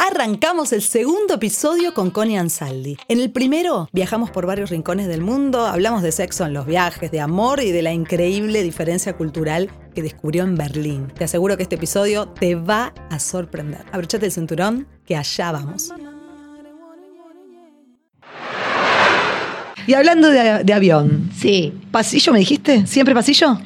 Arrancamos 0.00 0.72
el 0.72 0.80
segundo 0.82 1.34
episodio 1.34 1.92
con 1.92 2.10
Connie 2.12 2.36
Ansaldi. 2.38 2.96
En 3.08 3.18
el 3.20 3.32
primero 3.32 3.88
viajamos 3.92 4.30
por 4.30 4.46
varios 4.46 4.70
rincones 4.70 5.08
del 5.08 5.22
mundo, 5.22 5.66
hablamos 5.66 6.02
de 6.02 6.12
sexo 6.12 6.46
en 6.46 6.54
los 6.54 6.66
viajes, 6.66 7.10
de 7.10 7.20
amor 7.20 7.60
y 7.60 7.72
de 7.72 7.82
la 7.82 7.92
increíble 7.92 8.62
diferencia 8.62 9.16
cultural 9.16 9.68
que 9.96 10.02
descubrió 10.02 10.44
en 10.44 10.54
Berlín. 10.54 11.08
Te 11.18 11.24
aseguro 11.24 11.56
que 11.56 11.64
este 11.64 11.74
episodio 11.74 12.28
te 12.28 12.54
va 12.54 12.94
a 13.10 13.18
sorprender. 13.18 13.84
Abrochate 13.90 14.26
el 14.26 14.32
cinturón, 14.32 14.86
que 15.04 15.16
allá 15.16 15.50
vamos. 15.50 15.90
Y 19.88 19.94
hablando 19.94 20.28
de, 20.28 20.62
de 20.62 20.72
avión, 20.72 21.30
Sí. 21.36 21.72
¿pasillo 21.90 22.32
me 22.32 22.38
dijiste? 22.38 22.86
¿Siempre 22.86 23.14
pasillo? 23.14 23.58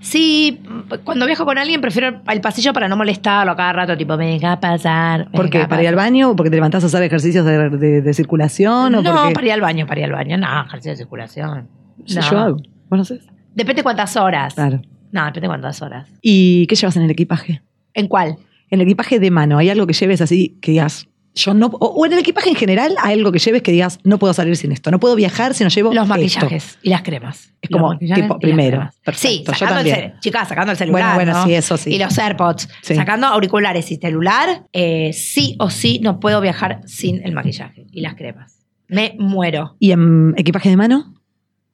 Sí, 0.00 0.60
cuando 1.04 1.26
viajo 1.26 1.44
con 1.44 1.58
alguien 1.58 1.80
prefiero 1.80 2.20
el 2.28 2.40
pasillo 2.40 2.72
para 2.72 2.88
no 2.88 2.96
molestarlo 2.96 3.52
a 3.52 3.56
cada 3.56 3.72
rato, 3.72 3.96
tipo, 3.96 4.16
venga 4.16 4.52
a 4.52 4.60
pasar. 4.60 5.30
¿Por 5.30 5.50
qué? 5.50 5.66
¿Para 5.66 5.82
ir 5.82 5.88
al 5.88 5.94
baño 5.96 6.30
o 6.30 6.36
porque 6.36 6.50
te 6.50 6.56
levantás 6.56 6.82
a 6.84 6.86
hacer 6.86 7.02
ejercicios 7.02 7.44
de, 7.44 7.70
de- 7.70 8.02
de 8.02 8.14
circulación? 8.14 8.94
o 8.94 9.02
No, 9.02 9.14
porque... 9.14 9.34
para 9.34 9.46
ir 9.46 9.52
al 9.52 9.60
baño, 9.60 9.86
para 9.86 10.00
ir 10.00 10.06
al 10.06 10.12
baño. 10.12 10.36
No, 10.38 10.64
ejercicio 10.66 10.92
de 10.92 10.96
circulación. 10.96 11.68
Sí, 12.04 12.16
No. 12.16 12.30
Yo 12.30 12.38
hago. 12.38 12.56
¿Vos 12.88 12.98
no 12.98 13.04
sé? 13.04 13.20
Depende 13.54 13.82
cuántas 13.82 14.16
horas. 14.16 14.54
Claro. 14.54 14.80
No, 15.12 15.24
depende 15.26 15.48
cuántas 15.48 15.80
horas. 15.82 16.08
¿Y 16.22 16.66
qué 16.66 16.74
llevas 16.76 16.96
en 16.96 17.02
el 17.04 17.10
equipaje? 17.10 17.62
¿En 17.94 18.06
cuál? 18.08 18.36
En 18.70 18.80
el 18.80 18.86
equipaje 18.86 19.18
de 19.18 19.30
mano, 19.30 19.58
¿hay 19.58 19.70
algo 19.70 19.86
que 19.86 19.92
lleves 19.92 20.20
así 20.20 20.58
que 20.60 20.72
digas, 20.72 21.08
yo 21.36 21.54
no. 21.54 21.66
O, 21.66 21.86
o 21.86 22.06
en 22.06 22.14
el 22.14 22.18
equipaje 22.18 22.48
en 22.50 22.56
general, 22.56 22.96
hay 23.00 23.14
algo 23.14 23.30
que 23.30 23.38
lleves 23.38 23.62
que 23.62 23.70
digas, 23.70 24.00
no 24.02 24.18
puedo 24.18 24.34
salir 24.34 24.56
sin 24.56 24.72
esto, 24.72 24.90
no 24.90 24.98
puedo 24.98 25.14
viajar 25.14 25.54
si 25.54 25.62
no 25.62 25.70
llevo. 25.70 25.92
Los 25.94 26.02
esto"? 26.04 26.14
maquillajes 26.14 26.78
y 26.82 26.90
las 26.90 27.02
cremas. 27.02 27.52
Es 27.62 27.70
como, 27.70 27.96
tipo, 27.98 28.38
primero. 28.40 28.90
Perfecto, 29.04 29.52
Sí, 29.52 29.58
sacando 29.58 29.80
el, 29.82 29.90
también. 29.90 30.14
chicas, 30.20 30.48
sacando 30.48 30.72
el 30.72 30.78
celular. 30.78 31.14
Bueno, 31.14 31.32
bueno, 31.32 31.40
¿no? 31.40 31.44
sí, 31.46 31.54
eso 31.54 31.76
sí. 31.76 31.94
Y 31.94 31.98
los 31.98 32.18
AirPods. 32.18 32.68
Sí. 32.82 32.94
Sacando 32.96 33.26
auriculares 33.28 33.90
y 33.92 33.96
celular, 33.96 34.64
eh, 34.72 35.12
sí 35.12 35.54
o 35.58 35.70
sí 35.70 36.00
no 36.02 36.18
puedo 36.18 36.40
viajar 36.40 36.80
sin 36.86 37.24
el 37.24 37.32
maquillaje 37.32 37.86
y 37.92 38.00
las 38.00 38.14
cremas. 38.14 38.58
Me 38.88 39.14
muero. 39.18 39.76
¿Y 39.78 39.90
en 39.92 40.34
equipaje 40.36 40.68
de 40.70 40.76
mano? 40.76 41.12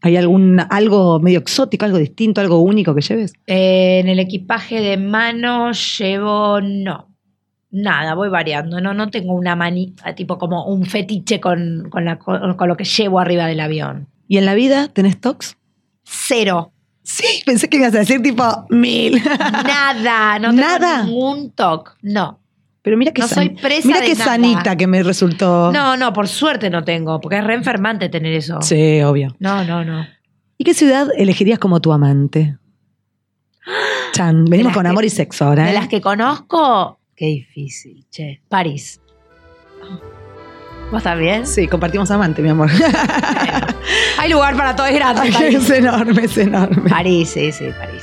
¿Hay 0.00 0.16
algún, 0.16 0.58
algo 0.70 1.20
medio 1.20 1.38
exótico, 1.38 1.84
algo 1.84 1.98
distinto, 1.98 2.40
algo 2.40 2.58
único 2.60 2.92
que 2.94 3.02
lleves? 3.02 3.34
Eh, 3.46 4.00
en 4.00 4.08
el 4.08 4.18
equipaje 4.18 4.80
de 4.80 4.96
mano 4.96 5.70
llevo 5.70 6.60
no. 6.60 7.11
Nada, 7.72 8.14
voy 8.14 8.28
variando. 8.28 8.80
No, 8.80 8.92
no 8.94 9.08
tengo 9.10 9.32
una 9.32 9.56
manita, 9.56 10.14
tipo 10.14 10.36
como 10.38 10.66
un 10.66 10.84
fetiche 10.84 11.40
con, 11.40 11.88
con, 11.90 12.04
la- 12.04 12.18
con- 12.18 12.54
con 12.54 12.68
lo 12.68 12.76
que 12.76 12.84
llevo 12.84 13.18
arriba 13.18 13.46
del 13.46 13.60
avión. 13.60 14.08
¿Y 14.28 14.36
en 14.38 14.44
la 14.44 14.54
vida 14.54 14.88
tenés 14.88 15.20
tox? 15.20 15.56
Cero. 16.04 16.72
Sí, 17.02 17.42
pensé 17.44 17.68
que 17.68 17.78
ibas 17.78 17.94
a 17.94 17.98
decir 18.00 18.22
tipo 18.22 18.44
mil. 18.70 19.20
Nada. 19.64 20.38
No 20.38 20.50
tengo 20.50 20.60
Nada. 20.62 21.02
ningún 21.04 21.50
toque. 21.50 21.90
No. 22.02 22.38
Pero 22.82 22.96
mira 22.96 23.12
que 23.12 23.22
No 23.22 23.28
soy 23.28 23.50
presa 23.50 23.86
Mira 23.88 24.00
de 24.00 24.12
nada. 24.12 24.24
sanita 24.24 24.76
que 24.76 24.86
me 24.86 25.02
resultó. 25.02 25.72
No, 25.72 25.96
no, 25.96 26.12
por 26.12 26.28
suerte 26.28 26.68
no 26.68 26.84
tengo, 26.84 27.20
porque 27.20 27.38
es 27.38 27.44
re 27.44 27.54
enfermante 27.54 28.08
tener 28.08 28.32
eso. 28.34 28.60
Sí, 28.60 29.00
obvio. 29.02 29.34
No, 29.38 29.64
no, 29.64 29.84
no. 29.84 30.04
¿Y 30.58 30.64
qué 30.64 30.74
ciudad 30.74 31.08
elegirías 31.16 31.58
como 31.58 31.80
tu 31.80 31.92
amante? 31.92 32.58
Chan, 34.12 34.44
venimos 34.46 34.72
con 34.72 34.82
que- 34.82 34.88
amor 34.88 35.04
y 35.04 35.10
sexo 35.10 35.44
ahora. 35.46 35.64
De 35.64 35.70
¿eh? 35.70 35.74
las 35.74 35.88
que 35.88 36.00
conozco, 36.00 36.98
qué 37.16 37.26
difícil, 37.26 38.04
che. 38.10 38.40
París. 38.48 39.00
¿Vos 40.90 41.02
también? 41.02 41.46
Sí, 41.46 41.68
compartimos 41.68 42.10
amante, 42.10 42.42
mi 42.42 42.50
amor. 42.50 42.68
Hay 44.18 44.30
lugar 44.30 44.56
para 44.56 44.76
todo, 44.76 44.86
es 44.86 44.94
grande. 44.94 45.28
es 45.48 45.70
enorme, 45.70 46.24
es 46.24 46.36
enorme. 46.36 46.90
París, 46.90 47.30
sí, 47.30 47.50
sí, 47.50 47.68
París. 47.78 48.02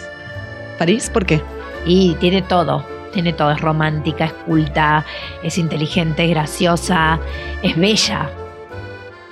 ¿París? 0.79 1.09
¿Por 1.11 1.25
qué? 1.25 1.41
Y 1.85 2.15
tiene 2.15 2.41
todo. 2.41 2.83
Tiene 3.13 3.33
todo. 3.33 3.51
Es 3.51 3.61
romántica, 3.61 4.25
es 4.25 4.33
culta, 4.33 5.05
es 5.43 5.57
inteligente, 5.57 6.23
es 6.25 6.29
graciosa, 6.31 7.19
es 7.61 7.77
bella. 7.77 8.29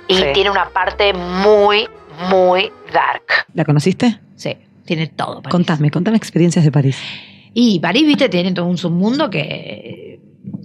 Y 0.06 0.14
Sí. 0.16 0.24
tiene 0.34 0.50
una 0.50 0.68
parte 0.70 1.12
muy, 1.12 1.88
muy 2.30 2.70
dark. 2.92 3.46
¿La 3.54 3.64
conociste? 3.64 4.20
Sí, 4.36 4.56
tiene 4.84 5.08
todo. 5.08 5.42
París. 5.42 5.50
Contame, 5.50 5.90
contame 5.90 6.16
experiencias 6.16 6.64
de 6.64 6.70
París. 6.72 6.98
Y 7.60 7.80
París, 7.80 8.06
viste, 8.06 8.28
tiene 8.28 8.52
todo 8.52 8.66
un 8.66 8.78
submundo 8.78 9.28
que, 9.30 10.20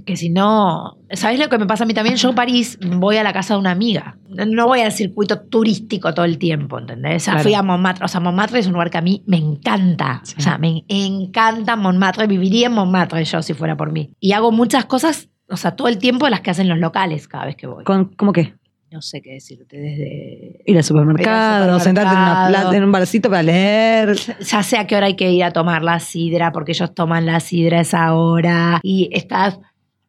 que 0.05 0.15
si 0.15 0.29
no. 0.29 0.97
¿Sabes 1.09 1.39
lo 1.39 1.49
que 1.49 1.57
me 1.57 1.65
pasa 1.65 1.85
a 1.85 1.87
mí 1.87 1.93
también? 1.95 2.17
Yo, 2.17 2.35
París, 2.35 2.77
voy 2.97 3.17
a 3.17 3.23
la 3.23 3.33
casa 3.33 3.55
de 3.55 3.59
una 3.61 3.71
amiga. 3.71 4.17
No 4.29 4.67
voy 4.67 4.81
al 4.81 4.91
circuito 4.91 5.41
turístico 5.41 6.13
todo 6.13 6.25
el 6.25 6.37
tiempo, 6.37 6.77
¿entendés? 6.77 7.23
O 7.23 7.25
sea, 7.25 7.33
Claro. 7.33 7.43
fui 7.43 7.53
a 7.55 7.63
Montmartre. 7.63 8.05
O 8.05 8.07
sea, 8.07 8.19
Montmartre 8.19 8.59
es 8.59 8.67
un 8.67 8.73
lugar 8.73 8.91
que 8.91 8.99
a 8.99 9.01
mí 9.01 9.23
me 9.25 9.37
encanta. 9.37 10.21
Sí. 10.23 10.35
O 10.37 10.41
sea, 10.41 10.59
me 10.59 10.83
encanta 10.87 11.75
Montmartre. 11.75 12.27
Viviría 12.27 12.67
en 12.67 12.73
Montmartre 12.73 13.23
yo 13.25 13.41
si 13.41 13.55
fuera 13.55 13.75
por 13.75 13.91
mí. 13.91 14.11
Y 14.19 14.33
hago 14.33 14.51
muchas 14.51 14.85
cosas, 14.85 15.29
o 15.49 15.57
sea, 15.57 15.75
todo 15.75 15.87
el 15.87 15.97
tiempo 15.97 16.29
las 16.29 16.41
que 16.41 16.51
hacen 16.51 16.69
los 16.69 16.77
locales 16.77 17.27
cada 17.27 17.45
vez 17.45 17.55
que 17.55 17.65
voy. 17.65 17.83
Con- 17.85 18.13
¿Cómo 18.15 18.33
qué? 18.33 18.53
No 18.93 19.01
sé 19.01 19.23
qué 19.23 19.31
decirte, 19.31 19.75
desde. 19.75 20.61
Ir 20.67 20.77
al 20.77 20.83
supermercado, 20.83 21.79
sentarte 21.79 22.13
en, 22.13 22.75
en 22.75 22.83
un 22.83 22.91
barcito 22.91 23.27
para 23.27 23.41
leer. 23.41 24.15
ya 24.15 24.61
sé 24.61 24.77
a 24.77 24.85
qué 24.85 24.95
hora 24.95 25.07
hay 25.07 25.15
que 25.15 25.31
ir 25.31 25.43
a 25.43 25.51
tomar 25.51 25.81
la 25.81 25.99
sidra, 25.99 26.51
porque 26.51 26.73
ellos 26.73 26.93
toman 26.93 27.25
la 27.25 27.39
sidra 27.39 27.79
a 27.79 27.81
esa 27.81 28.13
hora 28.13 28.79
y 28.83 29.09
está 29.11 29.57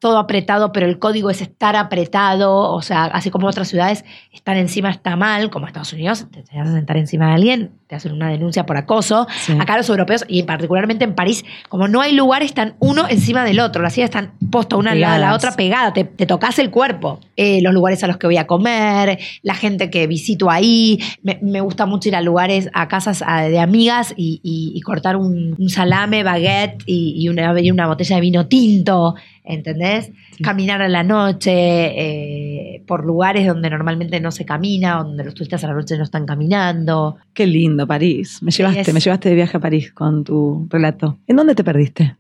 todo 0.04 0.19
apretado, 0.19 0.70
pero 0.70 0.84
el 0.84 0.98
código 0.98 1.31
es 1.31 1.41
estar 1.41 1.76
apretado, 1.76 2.70
o 2.75 2.82
sea, 2.82 3.04
así 3.04 3.31
como 3.31 3.47
otras 3.47 3.69
ciudades, 3.69 4.04
estar 4.32 4.54
encima 4.59 4.91
está 4.91 5.16
mal, 5.16 5.48
como 5.48 5.66
Estados 5.66 5.94
Unidos, 5.94 6.26
te, 6.31 6.44
vas 6.59 6.69
a 6.69 6.75
sentar 6.75 6.98
encima 6.98 7.28
de 7.28 7.32
alguien, 7.32 7.70
te 7.87 7.94
hacen 7.94 8.12
una 8.12 8.28
denuncia 8.28 8.66
por 8.66 8.76
acoso. 8.76 9.26
Sí. 9.41 9.54
Acá 9.59 9.78
los 9.78 9.88
europeos, 9.88 10.26
y 10.28 10.43
particularmente 10.43 11.04
en 11.06 11.14
París, 11.14 11.43
como 11.70 11.88
no 11.88 12.03
hay 12.03 12.12
lugar, 12.12 12.43
están 12.43 12.75
uno 12.81 13.06
encima 13.09 13.44
del 13.44 13.60
otro, 13.60 13.81
las 13.81 13.94
sillas 13.94 14.10
están 14.10 14.32
posta 14.50 14.76
una 14.76 14.91
al 14.91 15.00
lado 15.00 15.14
de 15.14 15.20
la 15.20 15.34
otra 15.34 15.53
pegada, 15.53 15.94
te, 15.94 16.04
te 16.04 16.26
tocas 16.26 16.59
el 16.59 16.70
cuerpo. 16.70 17.20
Eh, 17.37 17.62
los 17.62 17.72
lugares 17.72 18.04
a 18.04 18.06
los 18.06 18.19
que 18.19 18.26
voy 18.26 18.37
a 18.37 18.47
comer, 18.47 19.19
la 19.43 19.54
gente 19.54 19.88
que 19.88 20.06
visito 20.06 20.50
ahí, 20.50 20.98
me, 21.22 21.38
me 21.41 21.62
gusta 21.62 21.87
mucho 21.87 22.10
ir 22.10 22.16
a 22.16 22.20
lugares, 22.20 22.69
a 22.75 22.88
casas 22.88 23.20
de 23.20 23.59
amigas 23.59 24.12
y, 24.19 24.41
y- 24.43 24.72
y 24.75 24.81
cortar 24.82 25.16
un, 25.16 25.54
un 25.59 25.69
salame, 25.70 26.22
baguette 26.22 26.82
y, 26.84 27.14
y 27.16 27.31
una, 27.31 27.59
y 27.59 27.70
una 27.70 27.87
botella 27.87 28.16
de 28.16 28.20
vino 28.20 28.47
tinto, 28.48 29.14
¿entendés? 29.44 30.10
Caminar 30.43 30.81
a 30.82 30.88
la 30.88 31.03
noche, 31.03 31.53
eh, 31.53 32.82
por 32.87 33.05
lugares 33.05 33.47
donde 33.47 33.71
normalmente 33.71 34.19
no 34.21 34.31
se 34.31 34.44
camina, 34.44 34.97
donde 35.03 35.22
los 35.25 35.34
turistas 35.34 35.62
a 35.65 35.69
la 35.69 35.75
noche 35.75 35.97
no 35.99 36.03
están 36.05 36.27
caminando. 36.27 37.16
Qué 37.34 37.47
lindo, 37.47 37.87
París. 37.87 38.43
Me 38.43 38.50
llevaste, 38.50 38.81
es- 38.81 38.94
me 38.94 39.00
llevaste 39.00 39.28
de 39.28 39.34
viaje 39.34 39.56
a 39.56 39.60
París 39.60 39.93
con 39.93 40.25
tu 40.25 40.66
relato. 40.71 41.19
¿En 41.27 41.37
dónde 41.37 41.55
te 41.55 41.62
perdiste? 41.62 42.16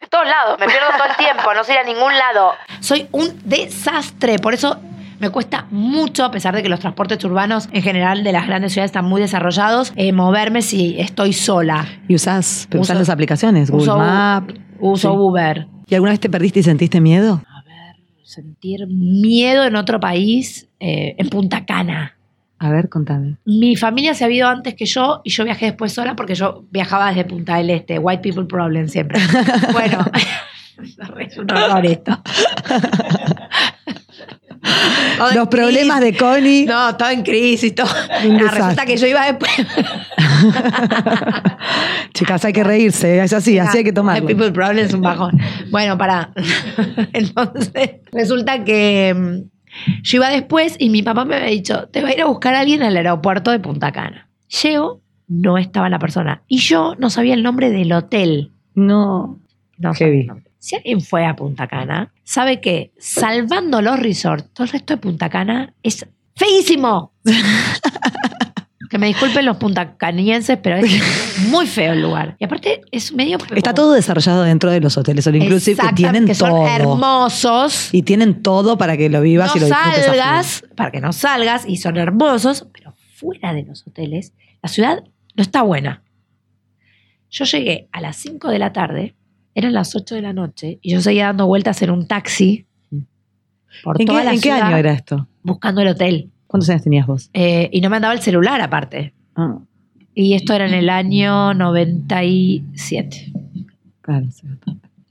En 0.00 0.08
todos 0.10 0.26
lados, 0.26 0.58
me 0.60 0.66
pierdo 0.66 0.88
todo 0.98 1.06
el 1.08 1.16
tiempo, 1.16 1.54
no 1.54 1.64
sé 1.64 1.72
ir 1.72 1.78
a 1.78 1.84
ningún 1.84 2.12
lado. 2.12 2.52
Soy 2.80 3.06
un 3.12 3.28
desastre, 3.44 4.38
por 4.38 4.52
eso 4.52 4.78
me 5.24 5.30
cuesta 5.30 5.66
mucho, 5.70 6.24
a 6.24 6.30
pesar 6.30 6.54
de 6.54 6.62
que 6.62 6.68
los 6.68 6.80
transportes 6.80 7.24
urbanos 7.24 7.68
en 7.72 7.82
general 7.82 8.22
de 8.24 8.32
las 8.32 8.46
grandes 8.46 8.72
ciudades 8.72 8.90
están 8.90 9.06
muy 9.06 9.20
desarrollados, 9.22 9.92
eh, 9.96 10.12
moverme 10.12 10.60
si 10.62 10.96
estoy 11.00 11.32
sola. 11.32 11.86
¿Y 12.08 12.14
usás, 12.14 12.66
pero 12.70 12.82
Uso- 12.82 12.92
usás 12.92 12.98
las 13.00 13.08
aplicaciones? 13.10 13.70
Google 13.70 13.84
Uso, 13.84 13.98
Maps. 13.98 14.54
uso 14.80 15.10
Sí. 15.12 15.16
Uber. 15.18 15.66
¿Y 15.88 15.94
alguna 15.94 16.10
vez 16.12 16.20
te 16.20 16.28
perdiste 16.28 16.60
y 16.60 16.62
sentiste 16.62 17.00
miedo? 17.00 17.42
A 17.48 17.62
ver, 17.62 17.96
sentir 18.22 18.86
miedo 18.86 19.64
en 19.64 19.76
otro 19.76 19.98
país, 19.98 20.68
eh, 20.80 21.14
en 21.18 21.28
Punta 21.30 21.64
Cana. 21.64 22.16
A 22.58 22.70
ver, 22.70 22.88
contame. 22.88 23.36
Mi 23.44 23.76
familia 23.76 24.14
se 24.14 24.24
había 24.24 24.36
ido 24.38 24.48
antes 24.48 24.74
que 24.74 24.86
yo 24.86 25.20
y 25.24 25.30
yo 25.30 25.44
viajé 25.44 25.66
después 25.66 25.92
sola 25.92 26.14
porque 26.16 26.34
yo 26.34 26.64
viajaba 26.70 27.08
desde 27.08 27.24
Punta 27.24 27.56
del 27.56 27.70
Este. 27.70 27.98
White 27.98 28.22
people 28.22 28.44
problem 28.44 28.88
siempre. 28.88 29.18
Bueno, 29.72 30.04
es 31.20 31.36
un 31.38 31.50
horror 31.50 31.84
esto. 31.86 32.12
Todo 35.18 35.32
Los 35.34 35.48
problemas 35.48 36.00
de 36.00 36.16
Connie. 36.16 36.64
No, 36.66 36.90
estaba 36.90 37.12
en 37.12 37.22
crisis, 37.22 37.74
todo. 37.74 37.86
Un 38.24 38.36
Ah, 38.36 38.38
desastre. 38.38 38.58
resulta 38.60 38.86
que 38.86 38.96
yo 38.96 39.06
iba 39.06 39.26
después. 39.26 39.50
Chicas, 42.14 42.44
hay 42.44 42.52
que 42.52 42.64
reírse, 42.64 43.20
es 43.22 43.32
así, 43.32 43.58
así 43.58 43.78
hay 43.78 43.84
que 43.84 43.92
tomarlo. 43.92 44.26
People 44.26 44.52
problem 44.52 44.84
es 44.84 44.94
un 44.94 45.02
bajón. 45.02 45.38
Bueno, 45.70 45.98
para. 45.98 46.30
Entonces, 47.12 47.90
resulta 48.12 48.64
que 48.64 49.14
mm, 49.14 50.02
yo 50.02 50.16
iba 50.16 50.28
después 50.30 50.76
y 50.78 50.90
mi 50.90 51.02
papá 51.02 51.24
me 51.24 51.36
había 51.36 51.48
dicho: 51.48 51.88
Te 51.88 52.02
va 52.02 52.08
a 52.08 52.12
ir 52.14 52.22
a 52.22 52.26
buscar 52.26 52.54
a 52.54 52.60
alguien 52.60 52.82
al 52.82 52.96
aeropuerto 52.96 53.50
de 53.50 53.60
Punta 53.60 53.92
Cana. 53.92 54.28
Llego, 54.62 55.00
no 55.28 55.58
estaba 55.58 55.88
la 55.88 55.98
persona. 55.98 56.42
Y 56.46 56.58
yo 56.58 56.94
no 56.98 57.10
sabía 57.10 57.34
el 57.34 57.42
nombre 57.42 57.70
del 57.70 57.92
hotel. 57.92 58.52
No. 58.74 59.40
No 59.78 59.94
sabía. 59.94 60.34
Si 60.64 60.76
alguien 60.76 61.02
fue 61.02 61.26
a 61.26 61.36
Punta 61.36 61.66
Cana, 61.66 62.10
sabe 62.22 62.58
que 62.62 62.90
salvando 62.98 63.82
los 63.82 63.98
resorts, 63.98 64.48
todo 64.54 64.64
el 64.64 64.70
resto 64.72 64.94
de 64.94 64.96
Punta 64.96 65.28
Cana 65.28 65.74
es 65.82 66.06
feísimo. 66.34 67.12
que 68.88 68.96
me 68.96 69.08
disculpen 69.08 69.44
los 69.44 69.58
puntacanienses, 69.58 70.56
pero 70.62 70.76
es 70.76 71.02
muy 71.50 71.66
feo 71.66 71.92
el 71.92 72.00
lugar. 72.00 72.36
Y 72.38 72.44
aparte 72.46 72.80
es 72.90 73.12
medio... 73.12 73.36
Está 73.36 73.72
como- 73.72 73.74
todo 73.74 73.92
desarrollado 73.92 74.42
dentro 74.44 74.70
de 74.70 74.80
los 74.80 74.96
hoteles, 74.96 75.26
all 75.26 75.36
inclusive, 75.36 75.82
que 75.86 75.92
tienen 75.92 76.24
que 76.24 76.34
son 76.34 76.48
todo. 76.48 76.66
hermosos. 76.66 77.92
Y 77.92 78.00
tienen 78.02 78.42
todo 78.42 78.78
para 78.78 78.96
que 78.96 79.10
lo 79.10 79.20
vivas 79.20 79.50
no 79.50 79.56
y 79.56 79.60
lo 79.60 79.66
disfrutes. 79.66 80.06
salgas, 80.06 80.64
para 80.74 80.90
que 80.90 81.02
no 81.02 81.12
salgas, 81.12 81.66
y 81.68 81.76
son 81.76 81.98
hermosos, 81.98 82.66
pero 82.72 82.94
fuera 83.16 83.52
de 83.52 83.64
los 83.64 83.86
hoteles, 83.86 84.32
la 84.62 84.70
ciudad 84.70 85.04
no 85.36 85.42
está 85.42 85.60
buena. 85.60 86.02
Yo 87.28 87.44
llegué 87.44 87.88
a 87.92 88.00
las 88.00 88.16
5 88.16 88.48
de 88.48 88.58
la 88.58 88.72
tarde, 88.72 89.14
eran 89.54 89.72
las 89.72 89.94
8 89.94 90.14
de 90.16 90.22
la 90.22 90.32
noche, 90.32 90.78
y 90.82 90.92
yo 90.92 91.00
seguía 91.00 91.26
dando 91.26 91.46
vueltas 91.46 91.80
en 91.82 91.90
un 91.90 92.06
taxi 92.06 92.66
por 93.82 94.00
¿En 94.00 94.06
toda 94.06 94.20
qué, 94.20 94.24
la 94.26 94.32
en 94.34 94.40
qué 94.40 94.50
año 94.52 94.76
era 94.76 94.92
esto? 94.92 95.26
buscando 95.42 95.80
el 95.80 95.88
hotel. 95.88 96.30
¿Cuántos 96.46 96.70
años 96.70 96.82
tenías 96.82 97.06
vos? 97.06 97.30
Eh, 97.34 97.68
y 97.72 97.80
no 97.80 97.90
me 97.90 97.96
andaba 97.96 98.14
el 98.14 98.20
celular 98.20 98.60
aparte. 98.60 99.12
Ah, 99.36 99.58
Y 100.14 100.34
esto 100.34 100.52
era 100.54 100.66
en 100.66 100.74
el 100.74 100.88
año 100.88 101.52
97. 101.54 103.32
claro. 104.00 104.26
sí. 104.30 104.46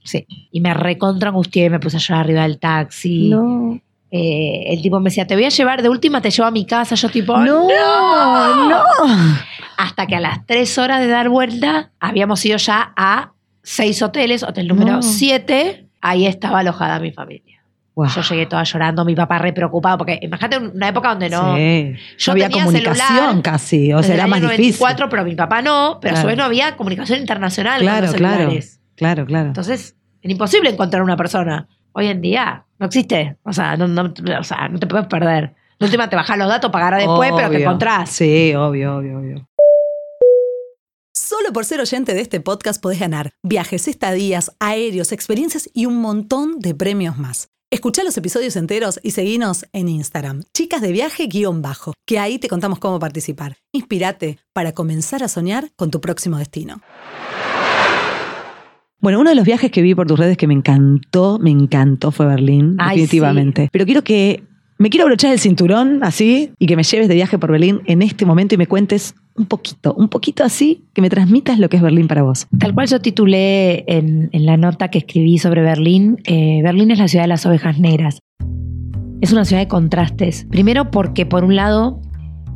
Sí. 0.06 0.26
Y 0.52 0.60
me 0.60 0.74
recontra 0.74 1.30
angustié, 1.30 1.70
me 1.70 1.80
puse 1.80 1.96
a 1.96 2.00
llorar 2.00 2.24
arriba 2.24 2.42
del 2.42 2.58
taxi. 2.58 3.30
No. 3.30 3.80
Eh, 4.10 4.64
el 4.66 4.82
tipo 4.82 5.00
me 5.00 5.08
decía, 5.08 5.26
te 5.26 5.34
voy 5.34 5.44
a 5.44 5.48
llevar, 5.48 5.82
de 5.82 5.88
última 5.88 6.20
te 6.20 6.30
llevo 6.30 6.46
a 6.46 6.50
mi 6.50 6.66
casa. 6.66 6.94
Yo 6.94 7.08
tipo, 7.08 7.36
No, 7.38 7.66
¡No! 7.68 8.68
no. 8.68 8.82
Hasta 9.78 10.06
que 10.06 10.16
a 10.16 10.20
las 10.20 10.44
tres 10.46 10.76
horas 10.78 11.00
de 11.00 11.08
dar 11.08 11.28
vuelta, 11.30 11.90
habíamos 12.00 12.44
ido 12.44 12.58
ya 12.58 12.92
a 12.96 13.32
seis 13.64 14.00
hoteles, 14.02 14.44
hotel 14.44 14.68
número 14.68 14.92
No. 14.92 15.02
siete. 15.02 15.88
Ahí 16.00 16.26
estaba 16.26 16.60
alojada 16.60 17.00
mi 17.00 17.10
familia. 17.10 17.62
Yo 17.96 18.22
llegué 18.22 18.46
toda 18.46 18.64
llorando, 18.64 19.04
mi 19.04 19.14
papá 19.14 19.38
re 19.38 19.52
preocupado, 19.52 19.96
porque 19.98 20.18
imagínate 20.20 20.58
una 20.58 20.88
época 20.88 21.10
donde 21.10 21.30
no... 21.30 21.54
Sí. 21.56 21.94
Yo 22.18 22.32
no 22.32 22.32
había 22.32 22.48
tenía 22.48 22.64
comunicación 22.64 23.06
celular 23.18 23.42
casi, 23.42 23.92
o 23.92 24.02
sea, 24.02 24.14
era 24.14 24.26
más 24.26 24.38
año 24.40 24.48
difícil. 24.50 24.80
94, 24.80 25.08
pero 25.08 25.24
mi 25.24 25.36
papá 25.36 25.62
no, 25.62 25.98
pero 26.02 26.16
a 26.16 26.20
su 26.20 26.26
vez 26.26 26.36
no 26.36 26.42
había 26.42 26.76
comunicación 26.76 27.20
internacional 27.20 27.78
con 27.78 27.86
Claro, 27.86 28.06
los 28.06 28.14
claro. 28.16 28.52
Claro, 28.96 29.26
claro. 29.26 29.46
Entonces, 29.46 29.96
era 30.22 30.32
imposible 30.32 30.70
encontrar 30.70 31.02
una 31.04 31.16
persona. 31.16 31.68
Hoy 31.92 32.08
en 32.08 32.20
día 32.20 32.64
no 32.80 32.86
existe. 32.86 33.36
O 33.44 33.52
sea, 33.52 33.76
no, 33.76 33.86
no- 33.86 34.12
o 34.40 34.42
sea, 34.44 34.68
no 34.68 34.78
te 34.80 34.88
puedes 34.88 35.06
perder. 35.06 35.54
De 35.78 35.86
última 35.86 36.08
te 36.10 36.16
bajas 36.16 36.36
los 36.36 36.48
datos, 36.48 36.72
pagarás 36.72 36.98
después, 36.98 37.30
pero 37.36 37.48
te 37.50 37.62
encontrás. 37.62 38.10
Sí, 38.10 38.52
obvio, 38.56 38.96
obvio, 38.96 39.18
obvio. 39.20 39.48
Solo 41.36 41.52
por 41.52 41.64
ser 41.64 41.80
oyente 41.80 42.14
de 42.14 42.20
este 42.20 42.38
podcast 42.38 42.80
podés 42.80 43.00
ganar 43.00 43.32
viajes, 43.42 43.88
estadías, 43.88 44.52
aéreos, 44.60 45.10
experiencias 45.10 45.68
y 45.74 45.86
un 45.86 46.00
montón 46.00 46.60
de 46.60 46.76
premios 46.76 47.18
más. 47.18 47.48
Escuchá 47.72 48.04
los 48.04 48.16
episodios 48.16 48.54
enteros 48.54 49.00
y 49.02 49.10
seguinos 49.10 49.66
en 49.72 49.88
Instagram, 49.88 50.44
chicas 50.54 50.80
de 50.80 50.92
viaje 50.92 51.26
guion 51.26 51.60
bajo, 51.60 51.92
que 52.06 52.20
ahí 52.20 52.38
te 52.38 52.48
contamos 52.48 52.78
cómo 52.78 53.00
participar. 53.00 53.56
Inspírate 53.72 54.38
para 54.52 54.74
comenzar 54.74 55.24
a 55.24 55.28
soñar 55.28 55.72
con 55.74 55.90
tu 55.90 56.00
próximo 56.00 56.38
destino. 56.38 56.82
Bueno, 59.00 59.18
uno 59.18 59.30
de 59.30 59.34
los 59.34 59.44
viajes 59.44 59.72
que 59.72 59.82
vi 59.82 59.96
por 59.96 60.06
tus 60.06 60.20
redes 60.20 60.36
que 60.36 60.46
me 60.46 60.54
encantó, 60.54 61.40
me 61.40 61.50
encantó 61.50 62.12
fue 62.12 62.26
Berlín, 62.26 62.76
Ay, 62.78 63.00
definitivamente. 63.00 63.70
Pero 63.72 63.86
quiero 63.86 64.04
que 64.04 64.44
me 64.78 64.90
quiero 64.90 65.04
abrochar 65.04 65.32
el 65.32 65.38
cinturón 65.38 66.00
así 66.02 66.52
y 66.58 66.66
que 66.66 66.76
me 66.76 66.82
lleves 66.82 67.08
de 67.08 67.14
viaje 67.14 67.38
por 67.38 67.50
Berlín 67.52 67.82
en 67.86 68.02
este 68.02 68.26
momento 68.26 68.54
y 68.54 68.58
me 68.58 68.66
cuentes 68.66 69.14
un 69.36 69.46
poquito, 69.46 69.94
un 69.94 70.08
poquito 70.08 70.44
así, 70.44 70.84
que 70.92 71.02
me 71.02 71.10
transmitas 71.10 71.58
lo 71.58 71.68
que 71.68 71.76
es 71.76 71.82
Berlín 71.82 72.06
para 72.08 72.22
vos. 72.22 72.46
Tal 72.58 72.74
cual 72.74 72.88
yo 72.88 73.00
titulé 73.00 73.84
en, 73.86 74.28
en 74.32 74.46
la 74.46 74.56
nota 74.56 74.88
que 74.88 74.98
escribí 74.98 75.38
sobre 75.38 75.62
Berlín, 75.62 76.18
eh, 76.24 76.60
Berlín 76.62 76.90
es 76.90 76.98
la 76.98 77.08
ciudad 77.08 77.24
de 77.24 77.28
las 77.28 77.46
ovejas 77.46 77.78
negras. 77.78 78.18
Es 79.20 79.32
una 79.32 79.44
ciudad 79.44 79.62
de 79.62 79.68
contrastes. 79.68 80.46
Primero 80.50 80.90
porque, 80.90 81.24
por 81.24 81.44
un 81.44 81.56
lado, 81.56 82.00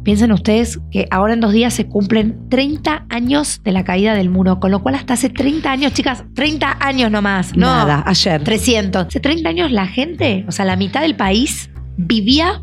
piensen 0.02 0.32
ustedes 0.32 0.80
que 0.90 1.06
ahora 1.10 1.32
en 1.32 1.40
dos 1.40 1.52
días 1.52 1.72
se 1.72 1.86
cumplen 1.86 2.48
30 2.48 3.06
años 3.08 3.60
de 3.64 3.72
la 3.72 3.84
caída 3.84 4.14
del 4.14 4.28
muro, 4.28 4.60
con 4.60 4.70
lo 4.70 4.82
cual 4.82 4.96
hasta 4.96 5.14
hace 5.14 5.30
30 5.30 5.70
años, 5.70 5.92
chicas, 5.94 6.24
30 6.34 6.78
años 6.80 7.10
nomás. 7.10 7.56
No, 7.56 7.66
Nada, 7.66 8.02
ayer. 8.06 8.42
300. 8.42 9.06
Hace 9.06 9.20
30 9.20 9.48
años 9.48 9.72
la 9.72 9.86
gente, 9.86 10.44
o 10.46 10.52
sea, 10.52 10.64
la 10.64 10.76
mitad 10.76 11.00
del 11.00 11.16
país 11.16 11.70
vivía 11.98 12.62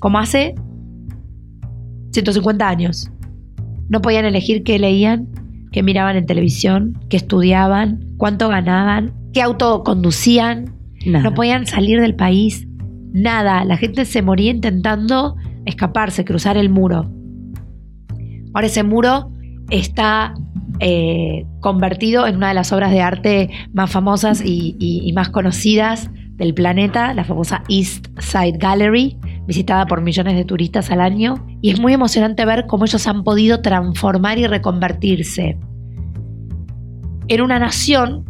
como 0.00 0.18
hace 0.18 0.54
150 2.12 2.68
años. 2.68 3.10
No 3.88 4.00
podían 4.00 4.24
elegir 4.24 4.62
qué 4.62 4.78
leían, 4.78 5.28
qué 5.72 5.82
miraban 5.82 6.16
en 6.16 6.26
televisión, 6.26 6.98
qué 7.08 7.16
estudiaban, 7.16 8.00
cuánto 8.16 8.48
ganaban, 8.48 9.12
qué 9.32 9.42
auto 9.42 9.82
conducían. 9.84 10.74
Nada. 11.06 11.24
No 11.30 11.34
podían 11.34 11.66
salir 11.66 12.00
del 12.00 12.14
país. 12.16 12.66
Nada. 13.12 13.64
La 13.64 13.76
gente 13.76 14.04
se 14.04 14.22
moría 14.22 14.50
intentando 14.50 15.36
escaparse, 15.64 16.24
cruzar 16.24 16.56
el 16.56 16.68
muro. 16.70 17.10
Ahora 18.54 18.66
ese 18.66 18.82
muro 18.82 19.30
está 19.70 20.34
eh, 20.80 21.44
convertido 21.60 22.26
en 22.26 22.36
una 22.36 22.48
de 22.48 22.54
las 22.54 22.72
obras 22.72 22.90
de 22.90 23.00
arte 23.02 23.50
más 23.72 23.90
famosas 23.90 24.42
y, 24.44 24.76
y- 24.78 25.02
y 25.08 25.12
más 25.12 25.28
conocidas 25.30 26.10
del 26.36 26.54
planeta, 26.54 27.12
la 27.14 27.24
famosa 27.24 27.62
East 27.68 28.06
Side 28.18 28.58
Gallery, 28.58 29.18
visitada 29.46 29.86
por 29.86 30.00
millones 30.00 30.36
de 30.36 30.44
turistas 30.44 30.90
al 30.90 31.00
año. 31.00 31.46
Y 31.60 31.70
es 31.70 31.80
muy 31.80 31.92
emocionante 31.92 32.44
ver 32.44 32.66
cómo 32.66 32.84
ellos 32.84 33.06
han 33.06 33.24
podido 33.24 33.62
transformar 33.62 34.38
y 34.38 34.46
reconvertirse 34.46 35.58
en 37.28 37.40
una 37.40 37.58
nación 37.58 38.24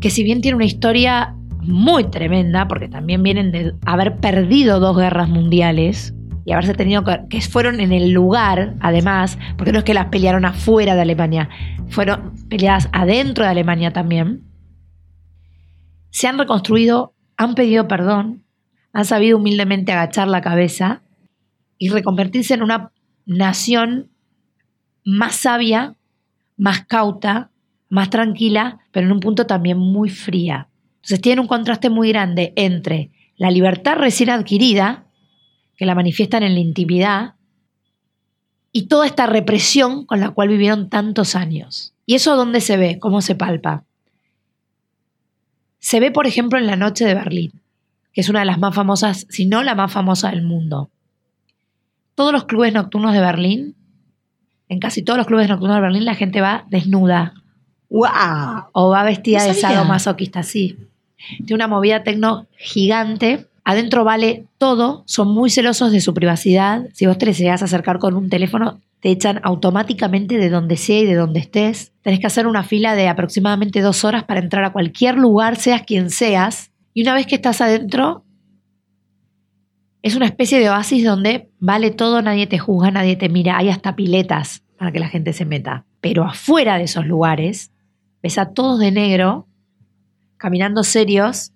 que 0.00 0.10
si 0.10 0.22
bien 0.22 0.40
tiene 0.40 0.56
una 0.56 0.64
historia 0.64 1.34
muy 1.62 2.04
tremenda, 2.04 2.68
porque 2.68 2.88
también 2.88 3.22
vienen 3.22 3.52
de 3.52 3.74
haber 3.84 4.16
perdido 4.16 4.80
dos 4.80 4.96
guerras 4.96 5.28
mundiales 5.28 6.14
y 6.46 6.52
haberse 6.52 6.74
tenido 6.74 7.04
que, 7.04 7.20
que 7.28 7.40
fueron 7.42 7.80
en 7.80 7.92
el 7.92 8.12
lugar, 8.12 8.76
además, 8.80 9.38
porque 9.58 9.72
no 9.72 9.78
es 9.78 9.84
que 9.84 9.92
las 9.92 10.06
pelearon 10.06 10.46
afuera 10.46 10.94
de 10.94 11.02
Alemania, 11.02 11.50
fueron 11.88 12.32
peleadas 12.48 12.88
adentro 12.92 13.44
de 13.44 13.50
Alemania 13.50 13.92
también, 13.92 14.42
se 16.10 16.26
han 16.26 16.38
reconstruido, 16.38 17.14
han 17.36 17.54
pedido 17.54 17.88
perdón, 17.88 18.44
han 18.92 19.04
sabido 19.04 19.38
humildemente 19.38 19.92
agachar 19.92 20.28
la 20.28 20.40
cabeza 20.40 21.02
y 21.78 21.88
reconvertirse 21.88 22.54
en 22.54 22.62
una 22.62 22.92
nación 23.24 24.10
más 25.04 25.36
sabia, 25.36 25.96
más 26.56 26.84
cauta, 26.86 27.50
más 27.88 28.10
tranquila, 28.10 28.80
pero 28.92 29.06
en 29.06 29.12
un 29.12 29.20
punto 29.20 29.46
también 29.46 29.78
muy 29.78 30.10
fría. 30.10 30.68
Entonces 30.96 31.20
tiene 31.20 31.40
un 31.40 31.46
contraste 31.46 31.88
muy 31.88 32.10
grande 32.10 32.52
entre 32.56 33.10
la 33.36 33.50
libertad 33.50 33.96
recién 33.96 34.30
adquirida, 34.30 35.06
que 35.76 35.86
la 35.86 35.94
manifiestan 35.94 36.42
en 36.42 36.54
la 36.54 36.60
intimidad, 36.60 37.34
y 38.72 38.86
toda 38.86 39.06
esta 39.06 39.26
represión 39.26 40.04
con 40.04 40.20
la 40.20 40.30
cual 40.30 40.48
vivieron 40.48 40.90
tantos 40.90 41.34
años. 41.34 41.94
¿Y 42.06 42.14
eso 42.14 42.36
dónde 42.36 42.60
se 42.60 42.76
ve? 42.76 42.98
¿Cómo 43.00 43.22
se 43.22 43.34
palpa? 43.34 43.84
Se 45.80 45.98
ve, 45.98 46.10
por 46.10 46.26
ejemplo, 46.26 46.58
en 46.58 46.66
la 46.66 46.76
Noche 46.76 47.04
de 47.04 47.14
Berlín, 47.14 47.52
que 48.12 48.20
es 48.20 48.28
una 48.28 48.40
de 48.40 48.46
las 48.46 48.58
más 48.58 48.74
famosas, 48.74 49.26
si 49.28 49.46
no 49.46 49.62
la 49.62 49.74
más 49.74 49.92
famosa 49.92 50.30
del 50.30 50.42
mundo. 50.42 50.90
Todos 52.14 52.32
los 52.32 52.44
clubes 52.44 52.72
nocturnos 52.72 53.12
de 53.12 53.20
Berlín, 53.20 53.74
en 54.68 54.78
casi 54.78 55.02
todos 55.02 55.16
los 55.16 55.26
clubes 55.26 55.48
nocturnos 55.48 55.76
de 55.76 55.82
Berlín, 55.82 56.04
la 56.04 56.14
gente 56.14 56.40
va 56.40 56.64
desnuda. 56.68 57.34
¡Wow! 57.88 58.68
O 58.72 58.90
va 58.90 59.02
vestida 59.02 59.40
No 59.40 59.46
de 59.46 59.54
sadomasoquista, 59.54 60.42
sí. 60.42 60.76
Tiene 61.38 61.54
una 61.54 61.66
movida 61.66 62.04
tecno 62.04 62.46
gigante. 62.56 63.46
Adentro 63.64 64.04
vale 64.04 64.46
todo. 64.58 65.02
Son 65.06 65.28
muy 65.28 65.50
celosos 65.50 65.92
de 65.92 66.00
su 66.00 66.14
privacidad. 66.14 66.86
Si 66.92 67.06
vos 67.06 67.18
te 67.18 67.26
les 67.26 67.38
llegás 67.38 67.62
a 67.62 67.64
acercar 67.64 67.98
con 67.98 68.14
un 68.14 68.30
teléfono, 68.30 68.80
te 69.00 69.10
echan 69.10 69.40
automáticamente 69.42 70.36
de 70.36 70.50
donde 70.50 70.76
sea 70.76 71.00
y 71.00 71.06
de 71.06 71.14
donde 71.14 71.40
estés. 71.40 71.92
Tenés 72.02 72.20
que 72.20 72.26
hacer 72.26 72.46
una 72.46 72.62
fila 72.62 72.94
de 72.94 73.08
aproximadamente 73.08 73.80
dos 73.80 74.04
horas 74.04 74.24
para 74.24 74.40
entrar 74.40 74.64
a 74.64 74.72
cualquier 74.72 75.16
lugar, 75.16 75.56
seas 75.56 75.82
quien 75.82 76.10
seas. 76.10 76.70
Y 76.92 77.02
una 77.02 77.14
vez 77.14 77.26
que 77.26 77.36
estás 77.36 77.60
adentro, 77.60 78.24
es 80.02 80.16
una 80.16 80.26
especie 80.26 80.58
de 80.58 80.70
oasis 80.70 81.04
donde 81.04 81.50
vale 81.58 81.90
todo, 81.90 82.20
nadie 82.20 82.46
te 82.46 82.58
juzga, 82.58 82.90
nadie 82.90 83.16
te 83.16 83.28
mira. 83.28 83.56
Hay 83.56 83.70
hasta 83.70 83.96
piletas 83.96 84.64
para 84.76 84.92
que 84.92 85.00
la 85.00 85.08
gente 85.08 85.32
se 85.32 85.44
meta. 85.44 85.86
Pero 86.00 86.24
afuera 86.24 86.76
de 86.76 86.84
esos 86.84 87.06
lugares, 87.06 87.72
ves 88.22 88.38
a 88.38 88.52
todos 88.52 88.78
de 88.78 88.92
negro, 88.92 89.48
caminando 90.36 90.82
serios, 90.84 91.52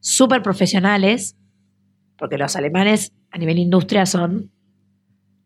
súper 0.00 0.42
profesionales, 0.42 1.36
porque 2.16 2.38
los 2.38 2.56
alemanes 2.56 3.12
a 3.30 3.38
nivel 3.38 3.58
industria 3.58 4.06
son 4.06 4.50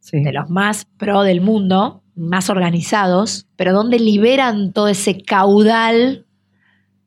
Sí. 0.02 0.20
de 0.22 0.32
los 0.32 0.50
más 0.50 0.86
pro 0.98 1.22
del 1.22 1.40
mundo, 1.40 2.02
más 2.16 2.50
organizados, 2.50 3.46
pero 3.56 3.72
donde 3.72 3.98
liberan 4.00 4.72
todo 4.72 4.88
ese 4.88 5.22
caudal 5.22 6.26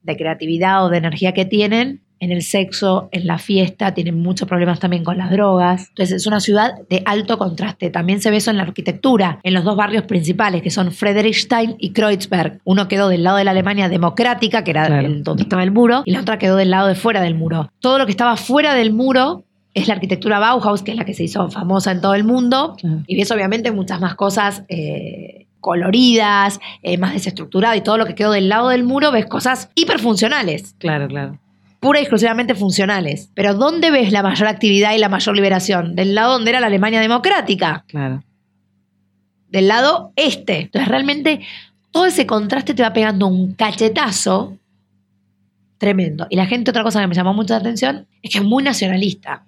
de 0.03 0.15
creatividad 0.17 0.85
o 0.85 0.89
de 0.89 0.97
energía 0.97 1.33
que 1.33 1.45
tienen 1.45 2.01
en 2.21 2.31
el 2.31 2.41
sexo, 2.43 3.09
en 3.11 3.27
la 3.27 3.37
fiesta, 3.37 3.93
tienen 3.93 4.17
muchos 4.19 4.47
problemas 4.47 4.79
también 4.79 5.03
con 5.03 5.17
las 5.17 5.29
drogas. 5.29 5.89
Entonces 5.89 6.15
es 6.15 6.25
una 6.27 6.39
ciudad 6.39 6.71
de 6.89 7.03
alto 7.05 7.37
contraste. 7.37 7.89
También 7.89 8.21
se 8.21 8.31
ve 8.31 8.37
eso 8.37 8.49
en 8.51 8.57
la 8.57 8.63
arquitectura, 8.63 9.39
en 9.43 9.53
los 9.53 9.65
dos 9.65 9.75
barrios 9.75 10.05
principales, 10.05 10.61
que 10.61 10.69
son 10.71 10.91
Friedrichstein 10.93 11.75
y 11.77 11.91
Kreuzberg. 11.91 12.61
Uno 12.63 12.87
quedó 12.87 13.09
del 13.09 13.23
lado 13.23 13.37
de 13.37 13.43
la 13.43 13.51
Alemania 13.51 13.89
democrática, 13.89 14.63
que 14.63 14.71
era 14.71 14.87
Claro. 14.87 15.05
el- 15.07 15.23
donde 15.23 15.43
estaba 15.43 15.61
el 15.63 15.71
muro, 15.71 16.03
y 16.05 16.11
la 16.11 16.21
otra 16.21 16.39
quedó 16.39 16.55
del 16.55 16.71
lado 16.71 16.87
de 16.87 16.95
fuera 16.95 17.21
del 17.21 17.35
muro. 17.35 17.69
Todo 17.79 17.99
lo 17.99 18.05
que 18.05 18.11
estaba 18.11 18.37
fuera 18.37 18.73
del 18.73 18.93
muro 18.93 19.43
es 19.75 19.87
la 19.87 19.93
arquitectura 19.93 20.39
Bauhaus, 20.39 20.81
que 20.81 20.91
es 20.91 20.97
la 20.97 21.05
que 21.05 21.13
se 21.13 21.23
hizo 21.25 21.47
famosa 21.51 21.91
en 21.91 22.01
todo 22.01 22.15
el 22.15 22.23
mundo, 22.23 22.75
Claro. 22.79 23.03
y 23.05 23.15
ves 23.15 23.29
obviamente 23.29 23.71
muchas 23.71 23.99
más 24.01 24.15
cosas 24.15 24.63
eh, 24.69 25.45
coloridas, 25.59 26.59
eh, 26.81 26.97
más 26.97 27.13
desestructuradas, 27.13 27.77
y 27.77 27.81
todo 27.81 27.97
lo 27.97 28.05
que 28.07 28.15
quedó 28.15 28.31
del 28.31 28.49
lado 28.49 28.69
del 28.69 28.83
muro 28.83 29.11
ves 29.11 29.25
cosas 29.27 29.69
hiperfuncionales, 29.75 30.75
Claro, 30.79 31.07
claro. 31.07 31.37
pura 31.79 31.99
y 31.99 32.03
exclusivamente 32.03 32.55
funcionales. 32.55 33.29
Pero 33.35 33.53
¿dónde 33.53 33.91
ves 33.91 34.11
la 34.11 34.23
mayor 34.23 34.47
actividad 34.47 34.93
y 34.95 34.97
la 34.97 35.09
mayor 35.09 35.35
liberación? 35.35 35.95
Del 35.95 36.15
lado 36.15 36.33
donde 36.33 36.49
era 36.51 36.59
la 36.61 36.67
Alemania 36.67 36.99
democrática, 37.01 37.83
Claro. 37.87 38.23
del 39.49 39.67
lado 39.67 40.11
este. 40.15 40.61
Entonces 40.61 40.87
realmente 40.87 41.41
todo 41.91 42.05
ese 42.05 42.25
contraste 42.25 42.73
te 42.73 42.81
va 42.83 42.93
pegando 42.93 43.27
un 43.27 43.53
cachetazo 43.53 44.57
tremendo. 45.77 46.27
Y 46.29 46.35
la 46.37 46.45
gente, 46.45 46.71
otra 46.71 46.83
cosa 46.83 47.01
que 47.01 47.07
me 47.07 47.15
llamó 47.15 47.33
mucho 47.33 47.53
la 47.53 47.59
atención, 47.59 48.07
es 48.21 48.31
que 48.31 48.37
es 48.39 48.43
muy 48.43 48.63
nacionalista. 48.63 49.43